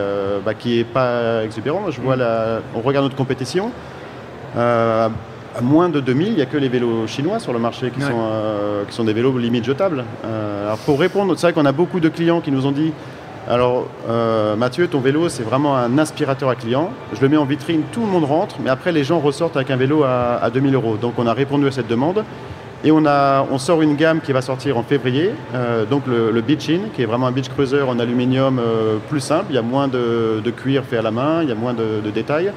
bah, 0.46 0.54
pas 0.94 1.44
exubérant. 1.44 1.92
Je 1.92 2.00
vois 2.00 2.16
la, 2.16 2.62
on 2.74 2.82
regarde 2.82 3.04
notre 3.04 3.18
compétition 3.18 3.72
à 5.56 5.62
moins 5.62 5.88
de 5.90 6.02
2000, 6.02 6.28
il 6.28 6.36
n'y 6.36 6.42
a 6.42 6.46
que 6.46 6.58
les 6.58 6.68
vélos 6.68 7.08
chinois 7.08 7.40
sur 7.40 7.54
le 7.54 7.60
marché 7.60 7.90
qui, 7.90 8.02
sont, 8.02 8.28
euh, 8.30 8.84
qui 8.86 8.94
sont 8.94 9.06
des 9.06 9.14
vélos 9.14 9.38
limite 9.38 9.64
jetables. 9.64 10.04
Euh, 10.26 10.66
alors 10.66 10.78
pour 10.80 11.00
répondre, 11.00 11.34
c'est 11.38 11.48
vrai 11.48 11.54
qu'on 11.54 11.66
a 11.66 11.72
beaucoup 11.72 12.02
de 12.02 12.10
clients 12.10 12.42
qui 12.42 12.52
nous 12.52 12.66
ont 12.66 12.72
dit 12.74 12.92
alors 13.48 13.88
euh, 14.10 14.56
Mathieu, 14.56 14.88
ton 14.88 15.00
vélo 15.00 15.30
c'est 15.30 15.44
vraiment 15.44 15.78
un 15.78 15.98
aspirateur 15.98 16.50
à 16.50 16.56
clients. 16.56 16.92
Je 17.14 17.22
le 17.22 17.30
mets 17.30 17.38
en 17.38 17.46
vitrine, 17.46 17.84
tout 17.92 18.02
le 18.02 18.08
monde 18.08 18.24
rentre, 18.24 18.56
mais 18.64 18.70
après 18.70 18.92
les 18.92 19.04
gens 19.04 19.20
ressortent 19.20 19.56
avec 19.56 19.70
un 19.72 19.76
vélo 19.76 20.04
à, 20.04 20.40
à 20.42 20.50
2000 20.50 20.74
euros. 20.76 20.98
Donc 20.98 21.14
on 21.18 21.28
a 21.28 21.34
répondu 21.34 21.68
à 21.68 21.72
cette 21.72 21.88
demande. 21.88 22.24
Et 22.84 22.92
on, 22.92 23.58
sort 23.58 23.82
une 23.82 23.96
gamme 23.96 24.22
qui 24.22 24.32
va 24.32 24.42
sortir 24.44 24.78
en 24.78 24.84
février, 24.84 25.32
donc 25.90 26.04
le, 26.06 26.40
Beach 26.42 26.70
In, 26.70 26.90
qui 26.94 27.02
est 27.02 27.06
vraiment 27.06 27.26
un 27.26 27.32
beach 27.32 27.50
cruiser 27.50 27.82
en 27.82 27.98
aluminium 27.98 28.62
plus 29.10 29.22
simple. 29.22 29.46
Il 29.50 29.56
y 29.56 29.58
a 29.58 29.64
moins 29.64 29.88
de, 29.88 30.44
cuir 30.56 30.84
fait 30.84 30.98
à 30.98 31.02
la 31.02 31.10
main, 31.10 31.42
il 31.42 31.50
y 31.50 31.52
a 31.52 31.56
moins 31.56 31.74
de 31.74 32.12
détails 32.12 32.52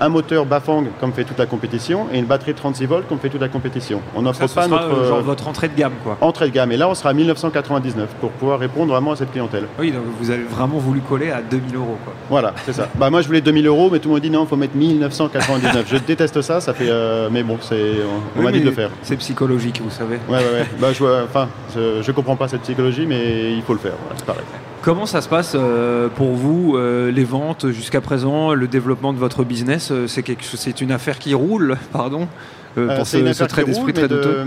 un 0.00 0.08
moteur 0.08 0.46
Bafang 0.46 0.84
comme 1.00 1.12
fait 1.12 1.24
toute 1.24 1.38
la 1.38 1.46
compétition 1.46 2.06
et 2.12 2.18
une 2.18 2.26
batterie 2.26 2.54
36 2.54 2.86
volts 2.86 3.08
comme 3.08 3.18
fait 3.18 3.28
toute 3.28 3.40
la 3.40 3.48
compétition. 3.48 4.00
On 4.14 4.22
n'offre 4.22 4.46
pas 4.52 4.68
notre 4.68 4.90
euh, 4.90 5.08
genre 5.08 5.22
votre 5.22 5.48
entrée 5.48 5.68
de 5.68 5.76
gamme 5.76 5.94
quoi. 6.04 6.18
Entrée 6.20 6.48
de 6.48 6.54
gamme 6.54 6.72
et 6.72 6.76
là 6.76 6.88
on 6.88 6.94
sera 6.94 7.10
à 7.10 7.12
1999 7.12 8.08
pour 8.20 8.30
pouvoir 8.32 8.58
répondre 8.58 8.92
vraiment 8.92 9.12
à 9.12 9.16
cette 9.16 9.32
clientèle. 9.32 9.66
Oui 9.78 9.90
donc 9.92 10.02
vous 10.20 10.30
avez 10.30 10.44
vraiment 10.44 10.78
voulu 10.78 11.00
coller 11.00 11.30
à 11.30 11.42
2000 11.42 11.76
euros 11.76 11.98
quoi. 12.04 12.14
Voilà 12.28 12.54
c'est 12.64 12.72
ça. 12.72 12.88
bah 12.96 13.10
moi 13.10 13.22
je 13.22 13.26
voulais 13.26 13.40
2000 13.40 13.66
euros 13.66 13.88
mais 13.90 13.98
tout 13.98 14.08
le 14.08 14.14
monde 14.14 14.22
dit 14.22 14.30
non 14.30 14.44
il 14.44 14.48
faut 14.48 14.56
mettre 14.56 14.76
1999. 14.76 15.86
je 15.90 15.96
déteste 15.98 16.42
ça 16.42 16.60
ça 16.60 16.74
fait 16.74 16.88
euh, 16.88 17.28
mais 17.30 17.42
bon 17.42 17.58
c'est 17.60 17.92
on, 18.36 18.42
m'a 18.42 18.52
dit 18.52 18.60
de 18.60 18.66
le 18.66 18.72
faire. 18.72 18.90
C'est 19.02 19.16
psychologique 19.16 19.80
vous 19.82 19.90
savez. 19.90 20.18
Ouais 20.28 20.38
ouais 20.38 20.44
ouais. 20.44 20.66
bah, 20.78 20.92
je, 20.92 21.24
enfin 21.24 21.48
je, 21.74 22.02
je 22.02 22.12
comprends 22.12 22.36
pas 22.36 22.48
cette 22.48 22.62
psychologie 22.62 23.06
mais 23.06 23.52
il 23.52 23.62
faut 23.62 23.72
le 23.72 23.78
faire 23.78 23.94
c'est 24.16 24.26
pareil. 24.26 24.44
Comment 24.86 25.06
ça 25.06 25.20
se 25.20 25.28
passe 25.28 25.56
euh, 25.56 26.06
pour 26.14 26.34
vous, 26.34 26.76
euh, 26.76 27.10
les 27.10 27.24
ventes 27.24 27.70
jusqu'à 27.70 28.00
présent, 28.00 28.54
le 28.54 28.68
développement 28.68 29.12
de 29.12 29.18
votre 29.18 29.42
business 29.42 29.90
euh, 29.90 30.06
C'est 30.06 30.80
une 30.80 30.92
affaire 30.92 31.18
qui 31.18 31.34
roule, 31.34 31.76
pardon 31.92 32.28
pour 32.76 33.04
ce, 33.04 33.16
une 33.16 33.26
affaire 33.26 33.48
roule, 33.48 33.92
très 33.92 34.06
de, 34.06 34.44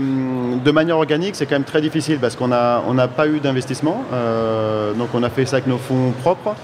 de, 0.64 0.70
manière 0.70 0.96
organique, 0.96 1.34
c'est 1.34 1.44
quand 1.44 1.56
même 1.56 1.64
très 1.64 1.82
difficile 1.82 2.18
parce 2.18 2.36
qu'on 2.36 2.48
n'a 2.48 2.80
on 2.88 2.96
pas 3.08 3.26
eu 3.26 3.40
d'investissement. 3.40 4.02
donc 4.96 5.08
on 5.12 5.22
a 5.24 5.28
fait 5.28 5.44
ça 5.44 5.56
avec 5.56 5.66
nos 5.66 5.78
fonds 5.78 6.12
propres. 6.22 6.54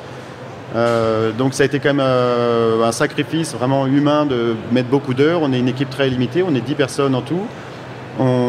donc 1.37 1.53
ça 1.53 1.65
a 1.65 1.67
été 1.67 1.81
quand 1.81 1.93
même 1.93 2.07
un 2.07 2.93
sacrifice 2.93 3.53
vraiment 3.55 3.87
humain 3.89 4.25
de 4.25 4.55
mettre 4.73 4.89
beaucoup 4.89 5.13
d'heures. 5.13 5.41
On 5.43 5.53
est 5.53 5.59
une 5.59 5.69
équipe 5.69 5.91
très 5.91 6.09
limitée, 6.09 6.43
on 6.45 6.55
est 6.55 6.61
10 6.61 6.77
personnes 6.77 7.17
en 7.17 7.21
tout. 7.21 7.43
On, 8.21 8.46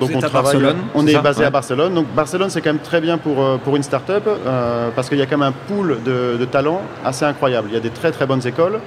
donc 0.00 0.10
on 0.14 0.18
travaille, 0.20 0.54
Barcelone, 0.54 0.76
on 0.94 1.06
est, 1.06 1.18
basé 1.20 1.44
à 1.44 1.50
Barcelone. 1.50 1.94
Donc 1.94 2.06
Barcelone 2.14 2.50
c'est 2.50 2.60
quand 2.60 2.72
même 2.72 2.82
très 2.82 3.00
bien 3.00 3.18
pour, 3.18 3.40
euh, 3.40 3.58
pour 3.58 3.76
une 3.76 3.82
start-up 3.82 4.24
euh, 4.26 4.88
parce 4.96 5.08
qu'il 5.08 5.18
y 5.18 5.22
a 5.22 5.26
quand 5.26 5.38
même 5.38 5.48
un 5.48 5.74
pool 5.74 5.98
de, 6.04 6.36
de 6.38 6.44
talents 6.44 6.82
assez 7.04 7.24
incroyable. 7.24 7.68
Il 7.70 7.74
y 7.74 7.76
a 7.76 7.80
des 7.80 7.90
très 7.90 8.10
très 8.10 8.26
bonnes 8.26 8.46
écoles. 8.46 8.80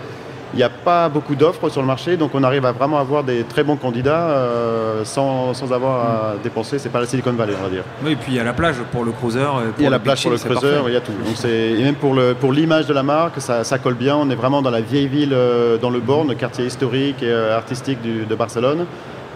Il 0.55 0.57
n'y 0.57 0.63
a 0.63 0.69
pas 0.69 1.09
beaucoup 1.09 1.33
d'offres 1.33 1.67
sur 1.69 1.81
le 1.81 1.87
marché, 1.87 2.15
donc 2.15 2.35
on 2.35 2.43
arrive 2.43 2.63
à 2.63 2.71
vraiment 2.71 2.99
avoir 2.99 3.23
des 3.23 3.41
très 3.43 3.63
bons 3.63 3.75
candidats 3.75 4.29
euh, 4.29 5.03
sans, 5.03 5.55
sans, 5.55 5.73
avoir 5.73 6.05
à 6.05 6.33
mm. 6.35 6.43
dépenser. 6.43 6.77
C'est 6.77 6.89
pas 6.89 6.99
la 6.99 7.07
Silicon 7.07 7.31
Valley, 7.33 7.53
on 7.59 7.63
va 7.63 7.69
dire. 7.69 7.83
Oui, 8.05 8.11
et 8.11 8.15
puis 8.15 8.33
il 8.33 8.35
y 8.35 8.39
a 8.39 8.43
la 8.43 8.53
plage 8.53 8.75
pour 8.91 9.03
le 9.03 9.11
cruiser. 9.11 9.41
il 9.79 9.83
y 9.83 9.87
a 9.87 9.89
la 9.89 9.97
plage 9.97 10.21
pour 10.21 10.31
le 10.31 10.37
cruiser, 10.37 10.75
il 10.85 10.93
y 10.93 10.95
a 10.95 11.01
tout. 11.01 11.11
Donc 11.11 11.45
et 11.45 11.81
même 11.81 11.95
pour, 11.95 12.51
l'image 12.51 12.85
de 12.85 12.93
la 12.93 13.01
marque, 13.01 13.41
ça, 13.41 13.63
ça, 13.63 13.79
colle 13.79 13.95
bien. 13.95 14.15
On 14.15 14.29
est 14.29 14.35
vraiment 14.35 14.61
dans 14.61 14.69
la 14.69 14.81
vieille 14.81 15.07
ville, 15.07 15.35
dans 15.81 15.89
le 15.89 15.99
Born, 15.99 16.27
le 16.27 16.35
quartier 16.35 16.65
historique 16.65 17.23
et 17.23 17.33
artistique 17.33 17.99
du, 18.03 18.25
de 18.25 18.35
Barcelone 18.35 18.85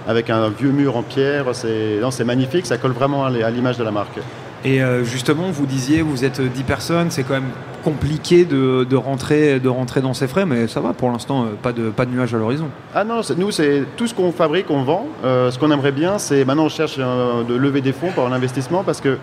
avec 0.07 0.29
un 0.29 0.49
vieux 0.49 0.71
mur 0.71 0.97
en 0.97 1.03
pierre. 1.03 1.45
C'est 1.53 2.23
magnifique, 2.25 2.65
ça 2.65 2.77
colle 2.77 2.93
vraiment 2.93 3.25
à 3.25 3.51
l'image 3.51 3.77
de 3.77 3.83
la 3.83 3.91
marque. 3.91 4.19
Et 4.65 4.81
euh, 4.81 5.03
justement, 5.03 5.51
vous 5.51 5.65
disiez, 5.65 6.01
vous 6.01 6.25
êtes 6.25 6.41
10 6.41 6.63
personnes, 6.63 7.11
c'est 7.11 7.23
quand 7.23 7.35
même 7.35 7.51
compliqué 7.83 8.43
de, 8.43 8.95
rentrer, 8.95 9.59
de 9.59 9.69
rentrer 9.69 10.01
dans 10.01 10.13
ces 10.13 10.27
frais, 10.27 10.45
mais 10.45 10.67
ça 10.67 10.81
va 10.81 10.93
pour 10.93 11.11
l'instant, 11.11 11.43
euh, 11.43 11.47
pas 11.61 11.71
de, 11.71 11.89
pas 11.89 12.05
de 12.05 12.11
nuages 12.11 12.33
à 12.33 12.37
l'horizon. 12.37 12.67
Ah 12.93 13.03
non, 13.03 13.21
nous, 13.37 13.51
c'est 13.51 13.83
tout 13.95 14.07
ce 14.07 14.13
qu'on 14.13 14.31
fabrique, 14.31 14.69
on 14.69 14.83
vend. 14.83 15.07
Euh, 15.23 15.51
ce 15.51 15.59
qu'on 15.59 15.71
aimerait 15.71 15.91
bien, 15.91 16.17
c'est 16.17 16.43
maintenant 16.43 16.65
on 16.65 16.69
cherche 16.69 16.97
de 16.97 17.55
lever 17.55 17.81
des 17.81 17.93
fonds 17.93 18.11
pour 18.13 18.27
l'investissement 18.29 18.83
parce 18.83 18.99
que 18.99 19.17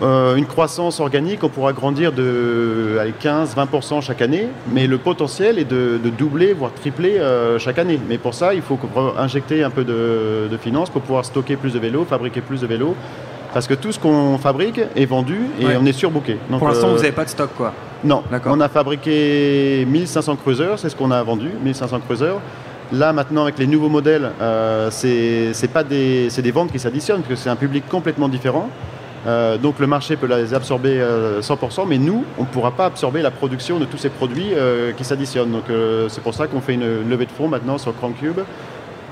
euh, 0.00 0.36
une 0.36 0.46
croissance 0.46 1.00
organique, 1.00 1.44
on 1.44 1.48
pourra 1.48 1.72
grandir 1.72 2.12
de 2.12 2.98
15-20% 3.22 4.02
chaque 4.02 4.22
année, 4.22 4.48
mais 4.72 4.86
le 4.86 4.98
potentiel 4.98 5.58
est 5.58 5.64
de, 5.64 5.98
doubler, 6.16 6.54
voire 6.54 6.72
tripler 6.72 7.18
euh, 7.18 7.58
chaque 7.58 7.78
année. 7.78 8.00
Mais 8.08 8.18
pour 8.18 8.34
ça, 8.34 8.54
il 8.54 8.62
faut 8.62 8.78
injecter 9.18 9.62
un 9.62 9.70
peu 9.70 9.84
de, 9.84 10.56
finances 10.60 10.90
pour 10.90 11.02
pouvoir 11.02 11.24
stocker 11.24 11.56
plus 11.56 11.72
de 11.72 11.78
vélos, 11.78 12.04
fabriquer 12.04 12.40
plus 12.40 12.60
de 12.60 12.66
vélos. 12.66 12.94
Parce 13.52 13.66
que 13.66 13.74
tout 13.74 13.92
ce 13.92 13.98
qu'on 13.98 14.38
fabrique 14.38 14.80
est 14.96 15.04
vendu 15.04 15.40
et 15.60 15.76
on 15.76 15.84
est 15.84 15.92
surbooké. 15.92 16.38
pour 16.48 16.68
l'instant, 16.68 16.88
vous 16.88 16.96
n'avez 16.96 17.12
pas 17.12 17.24
de 17.24 17.28
stock, 17.28 17.50
quoi 17.54 17.74
Non. 18.02 18.22
On 18.46 18.60
a 18.60 18.68
fabriqué 18.68 19.84
1500 19.88 20.36
cruisers, 20.36 20.78
c'est 20.78 20.88
ce 20.88 20.96
qu'on 20.96 21.10
a 21.10 21.22
vendu, 21.22 21.50
1500 21.62 22.00
cruisers. 22.00 22.40
Là, 22.92 23.12
maintenant, 23.12 23.42
avec 23.42 23.58
les 23.58 23.66
nouveaux 23.66 23.88
modèles, 23.88 24.30
euh, 24.40 24.88
c'est 24.90 25.72
pas 25.72 25.84
des, 25.84 26.28
des 26.28 26.50
ventes 26.50 26.72
qui 26.72 26.78
s'additionnent, 26.78 27.20
parce 27.20 27.28
que 27.28 27.36
c'est 27.36 27.50
un 27.50 27.56
public 27.56 27.84
complètement 27.88 28.28
différent. 28.28 28.70
Euh, 29.26 29.56
donc 29.56 29.78
le 29.78 29.86
marché 29.86 30.16
peut 30.16 30.26
les 30.26 30.54
absorber 30.54 31.00
100%, 31.40 31.80
euh, 31.80 31.84
mais 31.86 31.98
nous, 31.98 32.24
on 32.38 32.42
ne 32.42 32.46
pourra 32.46 32.72
pas 32.72 32.86
absorber 32.86 33.22
la 33.22 33.30
production 33.30 33.78
de 33.78 33.84
tous 33.84 33.98
ces 33.98 34.08
produits 34.08 34.50
euh, 34.52 34.92
qui 34.92 35.04
s'additionnent. 35.04 35.52
Donc 35.52 35.64
c'est 36.08 36.22
pour 36.22 36.34
ça 36.34 36.46
qu'on 36.46 36.60
fait 36.60 36.74
une 36.74 37.08
levée 37.08 37.26
de 37.26 37.32
fonds 37.32 37.48
maintenant 37.48 37.78
sur 37.78 37.96
Crankcube 37.96 38.40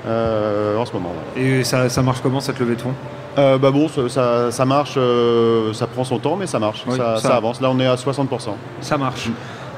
en 0.05 0.85
ce 0.85 0.93
moment. 0.93 1.13
Et 1.37 1.63
ça, 1.63 2.01
marche 2.01 2.19
comment 2.21 2.39
cette 2.39 2.59
levée 2.59 2.75
de 2.75 2.81
fonds? 2.81 2.93
Bah 3.35 3.71
bon, 3.71 3.87
ça, 3.87 4.65
marche, 4.65 4.97
ça 5.73 5.87
prend 5.87 6.03
son 6.03 6.19
temps, 6.19 6.35
mais 6.35 6.47
ça 6.47 6.59
marche, 6.59 6.83
ça, 6.89 7.35
avance. 7.35 7.61
Là, 7.61 7.69
on 7.71 7.79
est 7.79 7.87
à 7.87 7.95
60%. 7.95 8.27
Ça 8.81 8.97
marche. 8.97 9.29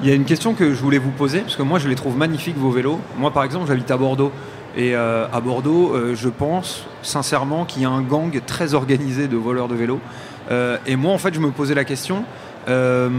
Il 0.01 0.09
y 0.09 0.11
a 0.11 0.15
une 0.15 0.25
question 0.25 0.53
que 0.53 0.73
je 0.73 0.81
voulais 0.81 0.97
vous 0.97 1.11
poser, 1.11 1.41
parce 1.41 1.55
que 1.55 1.61
moi, 1.61 1.79
je 1.79 1.87
les 1.87 1.95
trouve 1.95 2.17
magnifiques, 2.17 2.57
vos 2.57 2.71
vélos. 2.71 2.99
Moi, 3.17 3.31
par 3.31 3.43
exemple, 3.43 3.67
j'habite 3.67 3.89
à 3.91 3.95
Bordeaux. 3.95 4.31
Et 4.75 4.95
à 4.95 5.39
Bordeaux, 5.39 5.95
je 6.15 6.29
pense 6.29 6.85
sincèrement 7.03 7.65
qu'il 7.65 7.83
y 7.83 7.85
a 7.85 7.89
un 7.89 8.01
gang 8.01 8.41
très 8.45 8.73
organisé 8.73 9.27
de 9.27 9.37
voleurs 9.37 9.67
de 9.67 9.75
vélos. 9.75 9.99
Euh, 10.51 10.77
et 10.85 10.95
moi, 10.95 11.13
en 11.13 11.17
fait, 11.17 11.33
je 11.33 11.39
me 11.39 11.51
posais 11.51 11.75
la 11.75 11.85
question. 11.85 12.23
Euh, 12.67 13.09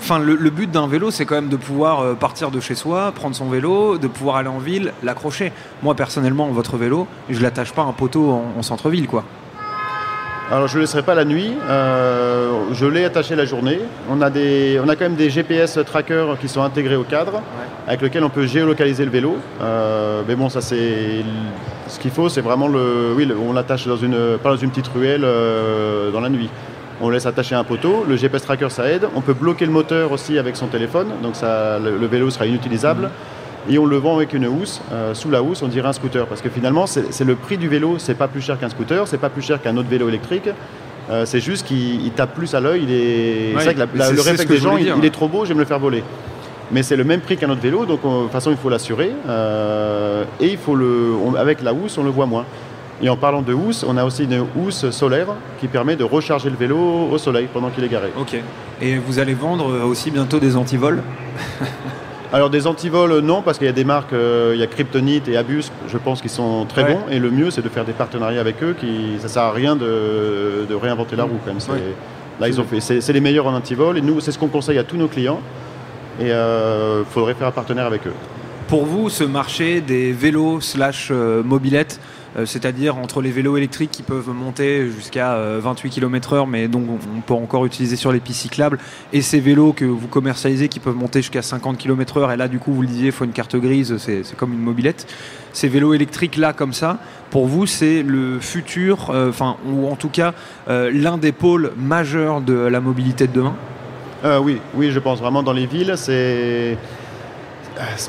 enfin, 0.00 0.18
le, 0.18 0.50
but 0.50 0.70
d'un 0.70 0.86
vélo, 0.86 1.10
c'est 1.10 1.24
quand 1.24 1.34
même 1.34 1.48
de 1.48 1.56
pouvoir 1.56 2.00
euh, 2.00 2.14
partir 2.14 2.50
de 2.50 2.60
chez 2.60 2.74
soi, 2.74 3.12
prendre 3.12 3.34
son 3.34 3.48
vélo, 3.48 3.98
de 3.98 4.08
pouvoir 4.08 4.36
aller 4.36 4.48
en 4.48 4.58
ville, 4.58 4.92
l'accrocher. 5.02 5.52
Moi, 5.82 5.94
personnellement, 5.94 6.48
votre 6.48 6.76
vélo, 6.76 7.06
je 7.28 7.40
l'attache 7.40 7.72
pas 7.72 7.82
à 7.82 7.86
un 7.86 7.92
poteau 7.92 8.30
en, 8.30 8.62
centre-ville, 8.62 9.08
quoi. 9.08 9.24
Alors 10.50 10.66
je 10.66 10.76
ne 10.76 10.80
laisserai 10.80 11.02
pas 11.02 11.14
la 11.14 11.26
nuit, 11.26 11.52
je 11.68 12.86
l'ai 12.86 13.04
attaché 13.04 13.36
la 13.36 13.44
journée. 13.44 13.80
On 14.08 14.22
a, 14.22 14.30
des, 14.30 14.80
on 14.82 14.88
a 14.88 14.96
quand 14.96 15.04
même 15.04 15.14
des 15.14 15.28
GPS 15.28 15.78
trackers 15.84 16.38
qui 16.38 16.48
sont 16.48 16.62
intégrés 16.62 16.96
au 16.96 17.04
cadre, 17.04 17.42
avec 17.86 18.00
lesquels 18.00 18.24
on 18.24 18.30
peut 18.30 18.46
géolocaliser 18.46 19.04
le 19.04 19.10
vélo. 19.10 19.36
mais 20.26 20.34
bon, 20.36 20.48
ça 20.48 20.62
c'est 20.62 21.22
ce 21.88 21.98
qu'il 21.98 22.10
faut, 22.10 22.28
c'est 22.28 22.40
vraiment 22.40 22.68
le. 22.68 23.14
Oui, 23.16 23.28
on 23.40 23.52
l'attache 23.52 23.86
dans 23.86 23.96
une, 23.96 24.38
pas 24.42 24.50
dans 24.50 24.56
une 24.56 24.70
petite 24.70 24.88
ruelle 24.88 25.22
euh, 25.24 26.10
dans 26.10 26.20
la 26.20 26.28
nuit. 26.28 26.50
On 27.00 27.10
laisse 27.10 27.26
attacher 27.26 27.54
un 27.54 27.64
poteau. 27.64 28.04
Le 28.08 28.16
GPS 28.16 28.42
tracker, 28.42 28.70
ça 28.70 28.90
aide. 28.90 29.08
On 29.14 29.20
peut 29.20 29.32
bloquer 29.32 29.66
le 29.66 29.72
moteur 29.72 30.12
aussi 30.12 30.38
avec 30.38 30.56
son 30.56 30.66
téléphone, 30.66 31.08
donc 31.22 31.36
ça, 31.36 31.78
le, 31.78 32.06
vélo 32.06 32.30
sera 32.30 32.46
inutilisable. 32.46 33.10
Et 33.70 33.78
on 33.78 33.86
le 33.86 33.96
vend 33.96 34.16
avec 34.16 34.32
une 34.32 34.46
housse. 34.46 34.80
Euh, 34.92 35.14
sous 35.14 35.30
la 35.30 35.42
housse, 35.42 35.62
on 35.62 35.68
dirait 35.68 35.88
un 35.88 35.92
scooter. 35.92 36.26
Parce 36.26 36.40
que 36.40 36.48
finalement, 36.48 36.86
c'est 36.86 37.24
le 37.24 37.34
prix 37.34 37.58
du 37.58 37.68
vélo, 37.68 37.96
c'est 37.98 38.14
pas 38.14 38.28
plus 38.28 38.40
cher 38.40 38.58
qu'un 38.58 38.68
scooter, 38.68 39.06
c'est 39.06 39.18
pas 39.18 39.30
plus 39.30 39.42
cher 39.42 39.60
qu'un 39.60 39.76
autre 39.76 39.88
vélo 39.88 40.08
électrique. 40.08 40.48
Euh, 41.10 41.24
c'est 41.24 41.40
juste 41.40 41.66
qu'il 41.66 42.10
tape 42.12 42.34
plus 42.34 42.54
à 42.54 42.60
l'œil. 42.60 42.84
C'est 42.86 43.64
vrai 43.64 43.74
que 43.74 43.80
le 43.80 44.20
réflexe 44.20 44.46
des 44.46 44.58
gens, 44.58 44.76
il, 44.76 45.04
est 45.04 45.10
trop 45.10 45.28
beau, 45.28 45.44
je 45.44 45.48
vais 45.48 45.54
me 45.54 45.60
le 45.60 45.66
faire 45.66 45.78
voler. 45.78 46.02
Mais 46.70 46.82
c'est 46.82 46.96
le 46.96 47.04
même 47.04 47.20
prix 47.20 47.38
qu'un 47.38 47.48
autre 47.48 47.62
vélo, 47.62 47.86
donc 47.86 48.02
de 48.02 48.22
toute 48.22 48.30
façon, 48.30 48.50
il 48.50 48.58
faut 48.58 48.68
l'assurer. 48.68 49.10
Euh, 49.26 50.24
et 50.38 50.48
il 50.48 50.58
faut 50.58 50.74
le, 50.74 51.14
avec 51.38 51.62
la 51.62 51.72
housse, 51.72 51.96
on 51.96 52.04
le 52.04 52.10
voit 52.10 52.26
moins. 52.26 52.44
Et 53.00 53.08
en 53.08 53.16
parlant 53.16 53.42
de 53.42 53.54
housse, 53.54 53.84
on 53.88 53.96
a 53.96 54.04
aussi 54.04 54.24
une 54.24 54.44
housse 54.56 54.90
solaire 54.90 55.28
qui 55.60 55.68
permet 55.68 55.96
de 55.96 56.04
recharger 56.04 56.50
le 56.50 56.56
vélo 56.56 57.08
au 57.10 57.16
soleil 57.16 57.48
pendant 57.52 57.70
qu'il 57.70 57.84
est 57.84 57.88
garé. 57.88 58.08
Ok. 58.18 58.36
Et 58.82 58.98
vous 58.98 59.18
allez 59.18 59.34
vendre 59.34 59.84
aussi 59.84 60.10
bientôt 60.10 60.40
des 60.40 60.56
antivols? 60.56 61.02
Alors 62.32 62.50
des 62.50 62.66
antivols, 62.66 63.20
non, 63.20 63.40
parce 63.40 63.56
qu'il 63.58 63.66
y 63.66 63.70
a 63.70 63.72
des 63.72 63.84
marques, 63.84 64.12
euh, 64.12 64.52
il 64.54 64.60
y 64.60 64.62
a 64.62 64.66
Kryptonite 64.66 65.28
et 65.28 65.36
Abus, 65.36 65.70
je 65.86 65.96
pense, 65.96 66.20
qu'ils 66.20 66.30
sont 66.30 66.66
très 66.66 66.84
bons. 66.84 67.00
Et 67.10 67.18
le 67.18 67.30
mieux, 67.30 67.50
c'est 67.50 67.62
de 67.62 67.68
faire 67.68 67.86
des 67.86 67.92
partenariats 67.92 68.40
avec 68.40 68.62
eux. 68.62 68.74
Qui, 68.78 69.16
ça 69.20 69.28
sert 69.28 69.42
à 69.42 69.52
rien 69.52 69.76
de, 69.76 70.66
réinventer 70.80 71.16
la 71.16 71.24
roue, 71.24 71.38
quand 71.44 71.52
même. 71.52 71.80
Là, 72.40 72.48
ils 72.48 72.60
ont 72.60 72.64
fait. 72.64 72.80
C'est 72.80 73.12
les 73.12 73.20
meilleurs 73.20 73.46
en 73.46 73.54
antivol. 73.54 73.96
Et 73.98 74.00
nous, 74.00 74.20
c'est 74.20 74.32
ce 74.32 74.38
qu'on 74.38 74.48
conseille 74.48 74.78
à 74.78 74.84
tous 74.84 74.96
nos 74.96 75.08
clients. 75.08 75.40
Et 76.20 76.26
il 76.26 76.30
euh, 76.30 77.04
faudrait 77.04 77.34
faire 77.34 77.48
un 77.48 77.52
partenaire 77.52 77.86
avec 77.86 78.06
eux. 78.06 78.12
Pour 78.66 78.84
vous, 78.84 79.08
ce 79.08 79.24
marché 79.24 79.80
des 79.80 80.12
vélos 80.12 80.60
slash 80.60 81.08
euh, 81.10 81.42
mobilettes, 81.42 82.00
euh, 82.00 82.17
c'est-à-dire 82.44 82.96
entre 82.96 83.20
les 83.20 83.30
vélos 83.30 83.56
électriques 83.56 83.90
qui 83.90 84.02
peuvent 84.02 84.30
monter 84.30 84.88
jusqu'à 84.90 85.36
28 85.58 85.90
km/h, 85.90 86.46
mais 86.48 86.68
dont 86.68 86.84
on 87.16 87.20
peut 87.20 87.34
encore 87.34 87.66
utiliser 87.66 87.96
sur 87.96 88.12
les 88.12 88.20
pistes 88.20 88.42
cyclables, 88.42 88.78
et 89.12 89.22
ces 89.22 89.40
vélos 89.40 89.72
que 89.72 89.84
vous 89.84 90.08
commercialisez 90.08 90.68
qui 90.68 90.80
peuvent 90.80 90.96
monter 90.96 91.20
jusqu'à 91.20 91.42
50 91.42 91.78
km/h, 91.78 92.32
et 92.32 92.36
là 92.36 92.48
du 92.48 92.58
coup 92.58 92.72
vous 92.72 92.82
le 92.82 92.88
disiez, 92.88 93.06
il 93.06 93.12
faut 93.12 93.24
une 93.24 93.32
carte 93.32 93.56
grise, 93.56 93.96
c'est 93.98 94.36
comme 94.36 94.52
une 94.52 94.60
mobilette. 94.60 95.06
Ces 95.52 95.68
vélos 95.68 95.94
électriques 95.94 96.36
là, 96.36 96.52
comme 96.52 96.72
ça, 96.72 96.98
pour 97.30 97.46
vous, 97.46 97.66
c'est 97.66 98.02
le 98.02 98.38
futur, 98.40 99.10
enfin, 99.10 99.56
ou 99.66 99.88
en 99.88 99.96
tout 99.96 100.10
cas 100.10 100.34
l'un 100.68 101.18
des 101.18 101.32
pôles 101.32 101.72
majeurs 101.76 102.40
de 102.40 102.54
la 102.54 102.80
mobilité 102.80 103.26
de 103.26 103.32
demain? 103.32 103.56
Euh, 104.24 104.38
oui, 104.40 104.60
oui, 104.74 104.90
je 104.90 104.98
pense 104.98 105.20
vraiment 105.20 105.42
dans 105.42 105.52
les 105.52 105.66
villes, 105.66 105.92
c'est 105.96 106.12
euh, 106.12 106.74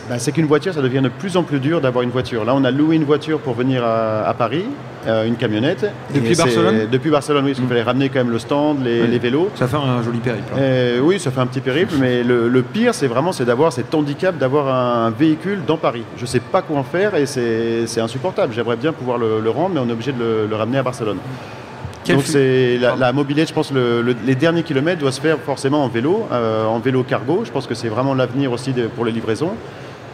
bah, 0.10 0.20
c'est 0.20 0.32
qu'une 0.32 0.46
voiture, 0.46 0.74
ça 0.74 0.82
devient 0.82 1.02
de 1.02 1.10
plus 1.10 1.38
en 1.38 1.44
plus 1.44 1.60
dur 1.60 1.82
d'avoir 1.82 2.04
une 2.04 2.10
voiture. 2.10 2.46
Là, 2.46 2.56
on 2.56 2.64
a 2.64 2.72
loué 2.72 2.96
une 2.96 3.04
voiture 3.04 3.40
pour 3.40 3.54
venir 3.54 3.84
à, 3.84 4.34
Paris, 4.38 4.66
euh, 5.08 5.26
une 5.26 5.36
camionnette. 5.36 5.92
Depuis 6.14 6.36
Barcelone 6.36 6.88
Depuis 6.92 7.10
Barcelone, 7.10 7.46
oui, 7.46 7.52
parce 7.52 7.60
qu'il 7.60 7.66
mm. 7.66 7.70
fallait 7.70 7.84
ramener 7.84 8.10
quand 8.10 8.20
même 8.20 8.32
le 8.32 8.40
stand, 8.40 8.84
les, 8.84 9.20
vélos. 9.20 9.50
Ça 9.56 9.68
fait 9.68 9.78
un 9.78 10.02
joli 10.04 10.20
périple. 10.20 10.52
Hein. 10.56 11.00
oui, 11.02 11.20
ça 11.20 11.32
fait 11.32 11.40
un 11.40 11.48
petit 11.48 11.62
périple, 11.62 11.96
mais 12.00 12.24
le, 12.24 12.62
pire, 12.62 12.94
c'est 12.94 13.08
vraiment 13.08 13.32
c'est 13.32 13.46
d'avoir 13.46 13.72
cet 13.72 13.94
handicap 13.94 14.38
d'avoir 14.38 14.68
un 14.68 15.12
véhicule 15.12 15.62
dans 15.66 15.78
Paris. 15.78 16.04
Je 16.18 16.24
ne 16.24 16.28
sais 16.28 16.40
pas 16.40 16.62
quoi 16.62 16.78
en 16.78 16.84
faire 16.84 17.16
et 17.16 17.26
c'est 17.26 18.02
insupportable. 18.02 18.54
J'aimerais 18.54 18.78
bien 18.78 18.94
pouvoir 18.94 19.18
le, 19.18 19.50
rendre, 19.50 19.76
mais 19.76 19.82
on 19.82 19.90
est 19.90 19.94
obligé 19.94 20.12
de 20.12 20.48
le, 20.50 20.56
ramener 20.56 20.80
à 20.80 20.84
Barcelone. 20.84 21.18
Donc 22.10 22.24
c'est 22.26 22.78
la, 22.78 23.14
mobilette, 23.14 23.50
je 23.50 23.54
pense, 23.54 23.72
les 23.72 24.36
derniers 24.36 24.64
kilomètres 24.64 25.00
doivent 25.00 25.14
se 25.14 25.22
faire 25.22 25.40
forcément 25.40 25.84
en 25.84 25.88
vélo, 25.88 26.28
euh, 26.32 26.66
en 26.66 26.80
vélo 26.80 27.04
cargo. 27.04 27.44
Je 27.46 27.52
pense 27.52 27.68
que 27.68 27.76
c'est 27.76 27.90
vraiment 27.90 28.14
l'avenir 28.14 28.52
aussi 28.52 28.74
pour 28.96 29.06
les 29.06 29.12
livraisons. 29.12 29.52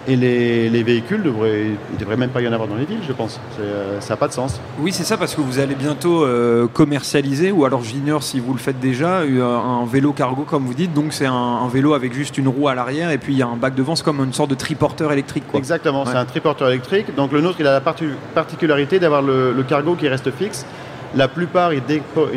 Et 0.08 0.15
les, 0.15 0.84
véhicules, 0.84 1.23
devraient, 1.23 1.63
il 1.63 1.95
ne 1.95 1.99
devrait 1.99 2.15
même 2.15 2.29
pas 2.29 2.39
y 2.39 2.47
en 2.47 2.53
avoir 2.53 2.69
dans 2.69 2.75
les 2.75 2.86
villes, 2.86 2.99
je 3.08 3.12
pense. 3.12 3.39
Euh, 3.60 3.99
ça 4.01 4.13
n'a 4.13 4.17
pas 4.17 4.27
de 4.27 4.34
sens. 4.34 4.62
Oui, 4.79 4.91
c'est 4.91 5.03
ça, 5.03 5.17
parce 5.17 5.34
que 5.34 5.41
vous 5.41 5.58
allez 5.58 5.73
bientôt 5.73 6.23
euh, 6.23 6.67
commercialiser, 6.67 7.51
ou 7.51 7.65
alors 7.65 7.84
j'ignore 7.84 8.21
si 8.21 8.39
vous 8.39 8.53
le 8.53 8.60
faites 8.60 8.79
déjà, 8.79 9.21
un 9.21 9.86
vélo 9.88 10.13
cargo, 10.13 10.43
comme 10.43 10.63
vous 10.65 10.75
dites. 10.75 10.93
Donc 10.93 11.12
c'est 11.12 11.25
un, 11.25 11.67
vélo 11.73 11.95
avec 11.95 12.13
juste 12.13 12.38
une 12.38 12.47
roue 12.47 12.67
à 12.67 12.75
l'arrière, 12.75 13.10
et 13.10 13.17
puis 13.17 13.34
il 13.34 13.39
y 13.39 13.41
a 13.41 13.47
un 13.47 13.55
bac 13.55 13.73
devant, 13.73 13.95
c'est 13.95 14.03
comme 14.03 14.23
une 14.23 14.34
sorte 14.34 14.51
de 14.51 14.55
triporteur 14.55 15.12
électrique. 15.12 15.45
Exactement, 15.55 16.05
c'est 16.05 16.17
un 16.17 16.25
triporteur 16.25 16.69
électrique. 16.69 17.15
Donc 17.15 17.31
le 17.31 17.41
nôtre, 17.41 17.58
il 17.60 17.65
a 17.65 17.73
la 17.73 17.81
particularité 17.81 18.99
d'avoir 18.99 19.23
le 19.23 19.63
cargo 19.67 19.95
qui 19.95 20.08
reste 20.08 20.29
fixe. 20.29 20.67
La 21.15 21.28
plupart, 21.28 21.71
ils, 21.73 21.82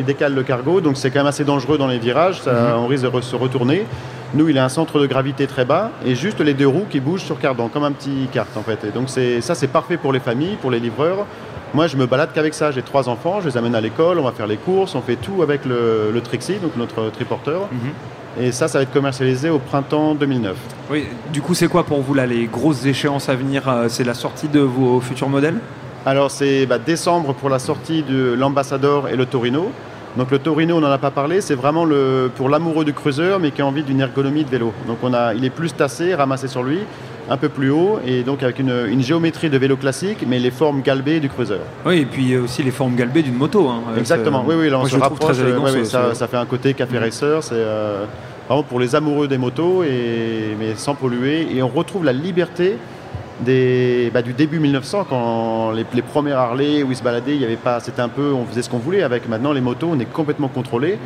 décalent 0.04 0.34
le 0.34 0.42
cargo, 0.42 0.80
donc 0.80 0.96
c'est 0.96 1.10
quand 1.10 1.20
même 1.20 1.26
assez 1.26 1.44
dangereux 1.44 1.78
dans 1.78 1.88
les 1.88 1.98
virages, 1.98 2.40
ça, 2.40 2.52
mhm. 2.52 2.84
on 2.84 2.86
risque 2.86 3.10
de 3.10 3.20
se 3.20 3.36
retourner. 3.36 3.84
Nous, 4.34 4.48
il 4.48 4.58
a 4.58 4.64
un 4.64 4.68
centre 4.68 5.00
de 5.00 5.06
gravité 5.06 5.46
très 5.46 5.64
bas 5.64 5.90
et 6.04 6.14
juste 6.14 6.40
les 6.40 6.54
deux 6.54 6.68
roues 6.68 6.86
qui 6.88 7.00
bougent 7.00 7.22
sur 7.22 7.38
cardan, 7.38 7.68
comme 7.68 7.84
un 7.84 7.92
petit 7.92 8.28
kart 8.30 8.54
en 8.56 8.62
fait. 8.62 8.84
Et 8.84 8.90
donc 8.90 9.08
ça, 9.08 9.54
c'est 9.54 9.68
parfait 9.68 9.96
pour 9.96 10.12
les 10.12 10.20
familles, 10.20 10.56
pour 10.60 10.70
les 10.70 10.80
livreurs. 10.80 11.26
Moi, 11.74 11.86
je 11.86 11.96
me 11.96 12.06
balade 12.06 12.30
qu'avec 12.34 12.54
ça. 12.54 12.70
J'ai 12.70 12.82
trois 12.82 13.08
enfants, 13.08 13.40
je 13.40 13.48
les 13.48 13.56
amène 13.56 13.74
à 13.74 13.80
l'école, 13.80 14.18
on 14.18 14.22
va 14.22 14.32
faire 14.32 14.46
les 14.46 14.56
courses, 14.56 14.94
on 14.94 15.02
fait 15.02 15.16
tout 15.16 15.42
avec 15.42 15.64
le, 15.64 16.18
Trixie, 16.22 16.56
donc 16.56 16.76
notre 16.76 17.10
triporteur. 17.10 17.68
Mhm. 17.72 18.44
Et 18.44 18.52
ça, 18.52 18.68
ça 18.68 18.78
va 18.78 18.82
être 18.82 18.92
commercialisé 18.92 19.50
au 19.50 19.58
printemps 19.58 20.14
2009. 20.14 20.56
Oui, 20.90 21.06
du 21.32 21.42
coup, 21.42 21.54
c'est 21.54 21.68
quoi 21.68 21.84
pour 21.84 22.02
vous 22.02 22.14
là 22.14 22.26
les 22.26 22.46
grosses 22.46 22.84
échéances 22.86 23.28
à 23.28 23.34
venir 23.34 23.68
euh, 23.68 23.88
C'est 23.88 24.04
la 24.04 24.14
sortie 24.14 24.48
de 24.48 24.60
vos 24.60 25.00
futurs 25.00 25.28
modèles? 25.28 25.56
Alors 26.08 26.30
c'est 26.30 26.64
bah, 26.64 26.78
décembre 26.78 27.34
pour 27.34 27.50
la 27.50 27.58
sortie 27.58 28.02
de 28.02 28.32
l'Ambassador 28.32 29.08
et 29.08 29.16
le 29.16 29.26
Torino. 29.26 29.70
Donc 30.16 30.30
le 30.30 30.38
Torino, 30.38 30.78
on 30.78 30.80
n'en 30.80 30.90
a 30.90 30.96
pas 30.96 31.10
parlé, 31.10 31.42
c'est 31.42 31.54
vraiment 31.54 31.84
le, 31.84 32.30
pour 32.34 32.48
l'amoureux 32.48 32.86
du 32.86 32.94
cruiseur, 32.94 33.38
mais 33.38 33.50
qui 33.50 33.60
a 33.60 33.66
envie 33.66 33.82
d'une 33.82 34.00
ergonomie 34.00 34.42
de 34.42 34.48
vélo. 34.48 34.72
Donc 34.86 34.98
on 35.02 35.12
a, 35.12 35.34
il 35.34 35.44
est 35.44 35.50
plus 35.50 35.74
tassé, 35.74 36.14
ramassé 36.14 36.48
sur 36.48 36.62
lui, 36.62 36.78
un 37.28 37.36
peu 37.36 37.50
plus 37.50 37.70
haut, 37.70 38.00
et 38.06 38.22
donc 38.22 38.42
avec 38.42 38.58
une, 38.58 39.02
géométrie 39.02 39.50
de 39.50 39.58
vélo 39.58 39.76
classique, 39.76 40.24
mais 40.26 40.38
les 40.38 40.50
formes 40.50 40.80
galbées 40.80 41.20
du 41.20 41.28
cruiser. 41.28 41.60
Oui, 41.84 41.98
et 41.98 42.06
puis 42.06 42.38
aussi 42.38 42.62
les 42.62 42.70
formes 42.70 42.96
galbées 42.96 43.22
d'une 43.22 43.36
moto. 43.36 43.68
Hein, 43.68 43.82
Exactement, 43.98 44.44
oui, 44.46 44.54
oui, 44.58 44.70
là 44.70 44.78
on 44.78 44.86
se 44.86 44.96
rapproche, 44.96 45.36
ça, 46.14 46.26
fait 46.26 46.38
un 46.38 46.46
côté 46.46 46.72
café 46.72 46.98
mm. 46.98 47.02
racer, 47.02 47.42
c'est 47.42 47.54
euh, 47.54 48.06
vraiment 48.48 48.62
pour 48.62 48.80
les 48.80 48.96
amoureux 48.96 49.28
des 49.28 49.38
motos, 49.38 49.84
et, 49.84 50.56
mais 50.58 50.74
sans 50.74 50.94
polluer, 50.94 51.54
et 51.54 51.62
on 51.62 51.68
retrouve 51.68 52.04
la 52.04 52.14
liberté 52.14 52.78
des, 53.40 54.10
bah, 54.12 54.22
du 54.22 54.32
début 54.32 54.58
1900, 54.58 55.06
quand 55.08 55.70
les, 55.72 55.84
les, 55.94 56.02
premières 56.02 56.38
Harley 56.38 56.82
où 56.82 56.90
ils 56.90 56.96
se 56.96 57.02
baladaient, 57.02 57.34
il 57.34 57.40
y 57.40 57.44
avait 57.44 57.56
pas, 57.56 57.80
c'était 57.80 58.02
un 58.02 58.08
peu, 58.08 58.32
on 58.32 58.44
faisait 58.46 58.62
ce 58.62 58.70
qu'on 58.70 58.78
voulait. 58.78 59.02
Avec 59.02 59.28
maintenant 59.28 59.52
les 59.52 59.60
motos, 59.60 59.88
on 59.90 59.98
est 59.98 60.10
complètement 60.10 60.48
contrôlé. 60.48 60.98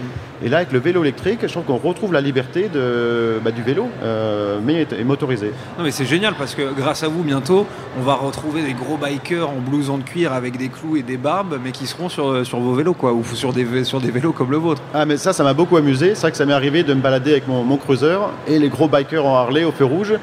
Et 0.44 0.48
là, 0.48 0.58
avec 0.58 0.72
le 0.72 0.78
vélo 0.78 1.02
électrique, 1.02 1.40
je 1.42 1.48
trouve 1.48 1.64
qu'on 1.64 1.76
retrouve 1.76 2.12
la 2.12 2.20
liberté 2.20 2.68
de, 2.72 3.40
bah, 3.44 3.50
du 3.50 3.62
vélo, 3.62 3.88
euh, 4.02 4.58
mais 4.64 4.86
motorisé. 5.04 5.52
Non, 5.78 5.84
mais 5.84 5.90
c'est 5.90 6.06
génial 6.06 6.34
parce 6.34 6.54
que 6.54 6.72
grâce 6.72 7.02
à 7.02 7.08
vous, 7.08 7.22
bientôt, 7.22 7.66
on 7.98 8.02
va 8.02 8.14
retrouver 8.14 8.62
des 8.62 8.72
gros 8.72 8.96
bikers 8.96 9.48
en 9.48 9.60
blouson 9.60 9.98
de 9.98 10.02
cuir 10.02 10.32
avec 10.32 10.56
des 10.56 10.68
clous 10.68 10.96
et 10.96 11.02
des 11.02 11.16
barbes, 11.16 11.58
mais 11.62 11.72
qui 11.72 11.86
seront 11.86 12.08
sur, 12.08 12.46
sur 12.46 12.58
vos 12.58 12.74
vélos, 12.74 12.94
quoi, 12.94 13.12
ou 13.12 13.24
sur 13.34 13.52
des, 13.52 13.84
sur 13.84 14.00
des 14.00 14.10
vélos 14.10 14.32
comme 14.32 14.50
le 14.50 14.56
vôtre. 14.56 14.82
Ah, 14.94 15.04
mais 15.06 15.16
ça, 15.16 15.32
ça 15.32 15.44
m'a 15.44 15.54
beaucoup 15.54 15.76
amusé. 15.76 16.14
C'est 16.14 16.22
vrai 16.22 16.30
que 16.30 16.36
ça 16.36 16.46
m'est 16.46 16.52
arrivé 16.52 16.82
de 16.82 16.94
me 16.94 17.00
balader 17.00 17.32
avec 17.32 17.46
mon, 17.46 17.62
mon 17.62 17.76
cruiser 17.76 18.18
et 18.46 18.58
les 18.58 18.68
gros 18.68 18.88
bikers 18.88 19.24
en 19.24 19.36
Harley 19.36 19.64
au 19.64 19.72
feu 19.72 19.84
rouge 19.84 20.14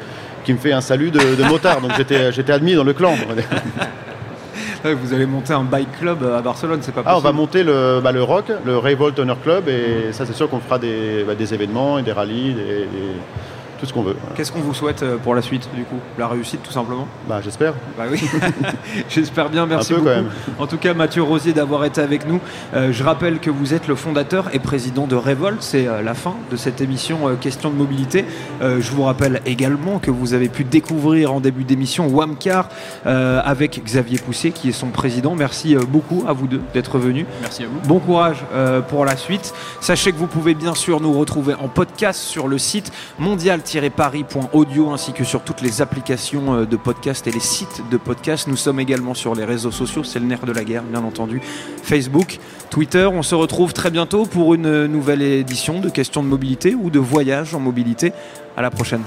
qui 0.43 0.54
me 0.54 0.58
fait 0.58 0.71
un 0.71 0.82
salut 0.82 1.12
de, 1.12 1.43
motard. 1.43 1.82
Donc 1.82 1.91
j'étais 1.97 2.52
admis 2.52 2.75
dans 2.75 2.84
le 2.84 2.93
clan. 2.93 3.15
Vous 4.84 5.13
allez 5.13 5.25
monter 5.25 5.52
un 5.52 5.63
bike 5.63 5.99
club 5.99 6.23
à 6.23 6.41
Barcelone, 6.41 6.80
c'est 6.82 6.93
pas 6.93 7.04
possible. 7.04 7.13
Ah, 7.13 7.17
on 7.17 7.21
va 7.21 7.34
monter 7.34 7.63
le, 7.63 7.99
bah, 8.02 8.13
le 8.13 8.23
ROC, 8.23 8.45
le 8.65 8.78
Revolt 8.78 9.19
Honor 9.19 9.41
Club, 9.41 9.67
et 9.67 10.13
ça 10.13 10.25
c'est 10.25 10.34
sûr 10.34 10.49
qu'on 10.49 10.62
fera 10.62 10.80
des, 10.80 11.25
bah, 11.28 11.36
des 11.36 11.54
événements 11.54 11.99
et 11.99 12.02
des 12.02 12.13
rallyes, 12.13 12.54
des, 12.54 12.88
tout 13.80 13.86
ce 13.86 13.94
qu'on 13.94 14.02
veut. 14.02 14.15
Qu'est-ce 14.36 14.52
qu'on 14.52 14.60
vous 14.60 14.74
souhaite 14.74 15.04
euh, 15.04 15.18
pour 15.18 15.36
la 15.36 15.42
suite, 15.42 15.70
du 15.74 15.84
coup? 15.84 16.00
La 16.18 16.28
réussite, 16.28 16.62
tout 16.63 16.72
simplement? 16.72 17.08
Bah, 17.28 17.39
j'espère. 17.42 17.74
Bah 17.98 18.04
oui, 18.12 18.22
j'espère 19.10 19.50
bien. 19.50 19.65
Merci 19.65 19.94
beaucoup. 19.94 20.10
En 20.58 20.68
tout 20.68 20.78
cas, 20.78 20.94
Mathieu 20.94 21.24
Rosier 21.24 21.54
d'avoir 21.54 21.86
été 21.86 22.02
avec 22.02 22.28
nous. 22.28 22.42
Euh, 22.74 22.92
je 22.92 23.04
rappelle 23.04 23.39
que 23.39 23.50
vous 23.50 23.74
êtes 23.74 23.88
le 23.88 23.96
fondateur 23.96 24.50
et 24.54 24.60
président 24.60 25.08
de 25.08 25.15
Revolt. 25.15 25.62
C'est 25.62 25.88
euh, 25.88 26.02
la 26.02 26.13
fin 26.13 26.36
de 26.52 26.58
cette 26.58 26.82
émission 26.82 27.20
Question 27.39 27.70
de 27.70 27.76
mobilité. 27.76 28.26
je 28.62 28.92
vous 28.92 29.04
rappelle 29.04 29.42
également 29.46 30.00
que 30.00 30.12
vous 30.12 30.34
avez 30.34 30.50
pu 30.50 30.63
découvrir 30.63 31.34
en 31.34 31.39
début 31.39 31.63
d'émission 31.63 32.08
Wamcar 32.08 32.70
avec 33.06 33.84
Xavier 33.84 34.18
Poussé, 34.18 34.52
qui 34.52 34.70
est 34.70 34.74
son 34.74 34.88
président. 34.88 35.36
Merci 35.36 35.76
beaucoup 35.76 36.26
à 36.28 36.34
vous 36.34 36.48
deux 36.48 36.62
d'être 36.74 36.98
venus. 36.98 37.26
Merci 37.42 37.63
à 37.63 37.68
vous. 37.68 37.80
Bon 37.88 38.00
courage 38.00 38.44
pour 38.89 39.06
la 39.06 39.15
suite. 39.15 39.54
Sachez 39.80 40.12
que 40.12 40.18
vous 40.18 40.28
pouvez 40.28 40.54
bien 40.54 40.76
sûr 40.76 41.00
nous 41.02 41.13
retrouver 41.13 41.54
en 41.54 41.68
podcast 41.68 42.20
sur 42.22 42.48
le 42.48 42.58
site 42.58 42.92
mondial 43.18 43.62
paris.audio 43.96 44.90
ainsi 44.92 45.14
que 45.14 45.24
sur 45.24 45.42
toutes 45.42 45.62
les 45.62 45.82
applications 45.82 46.54
euh, 46.56 46.66
de 46.66 46.76
podcast 46.76 47.28
et 47.28 47.32
les 47.32 47.40
sites 47.40 47.84
de 47.92 47.98
podcast. 47.98 48.48
Nous 48.48 48.56
sommes 48.56 48.80
également 48.80 49.14
sur 49.14 49.36
les 49.36 49.46
réseaux 49.46 49.72
sociaux, 49.72 50.04
c'est 50.04 50.20
le 50.20 50.26
nerf 50.26 50.46
de 50.46 50.52
la 50.52 50.64
guerre, 50.64 50.84
bien 50.84 51.04
entendu. 51.04 51.40
Facebook, 51.84 52.40
Twitter. 52.70 53.06
On 53.06 53.22
se 53.22 53.36
retrouve 53.36 53.74
très 53.74 53.92
bientôt 53.92 54.26
pour 54.26 54.56
une 54.56 54.88
nouvelle 54.88 55.22
édition 55.22 55.80
de 55.80 55.90
questions 55.90 56.24
de 56.24 56.28
mobilité 56.28 56.74
ou 56.74 56.90
de 56.90 57.00
voyage 57.00 57.54
en 57.54 57.60
mobilité. 57.60 58.12
À 58.58 58.62
la 58.62 58.72
prochaine. 58.72 59.04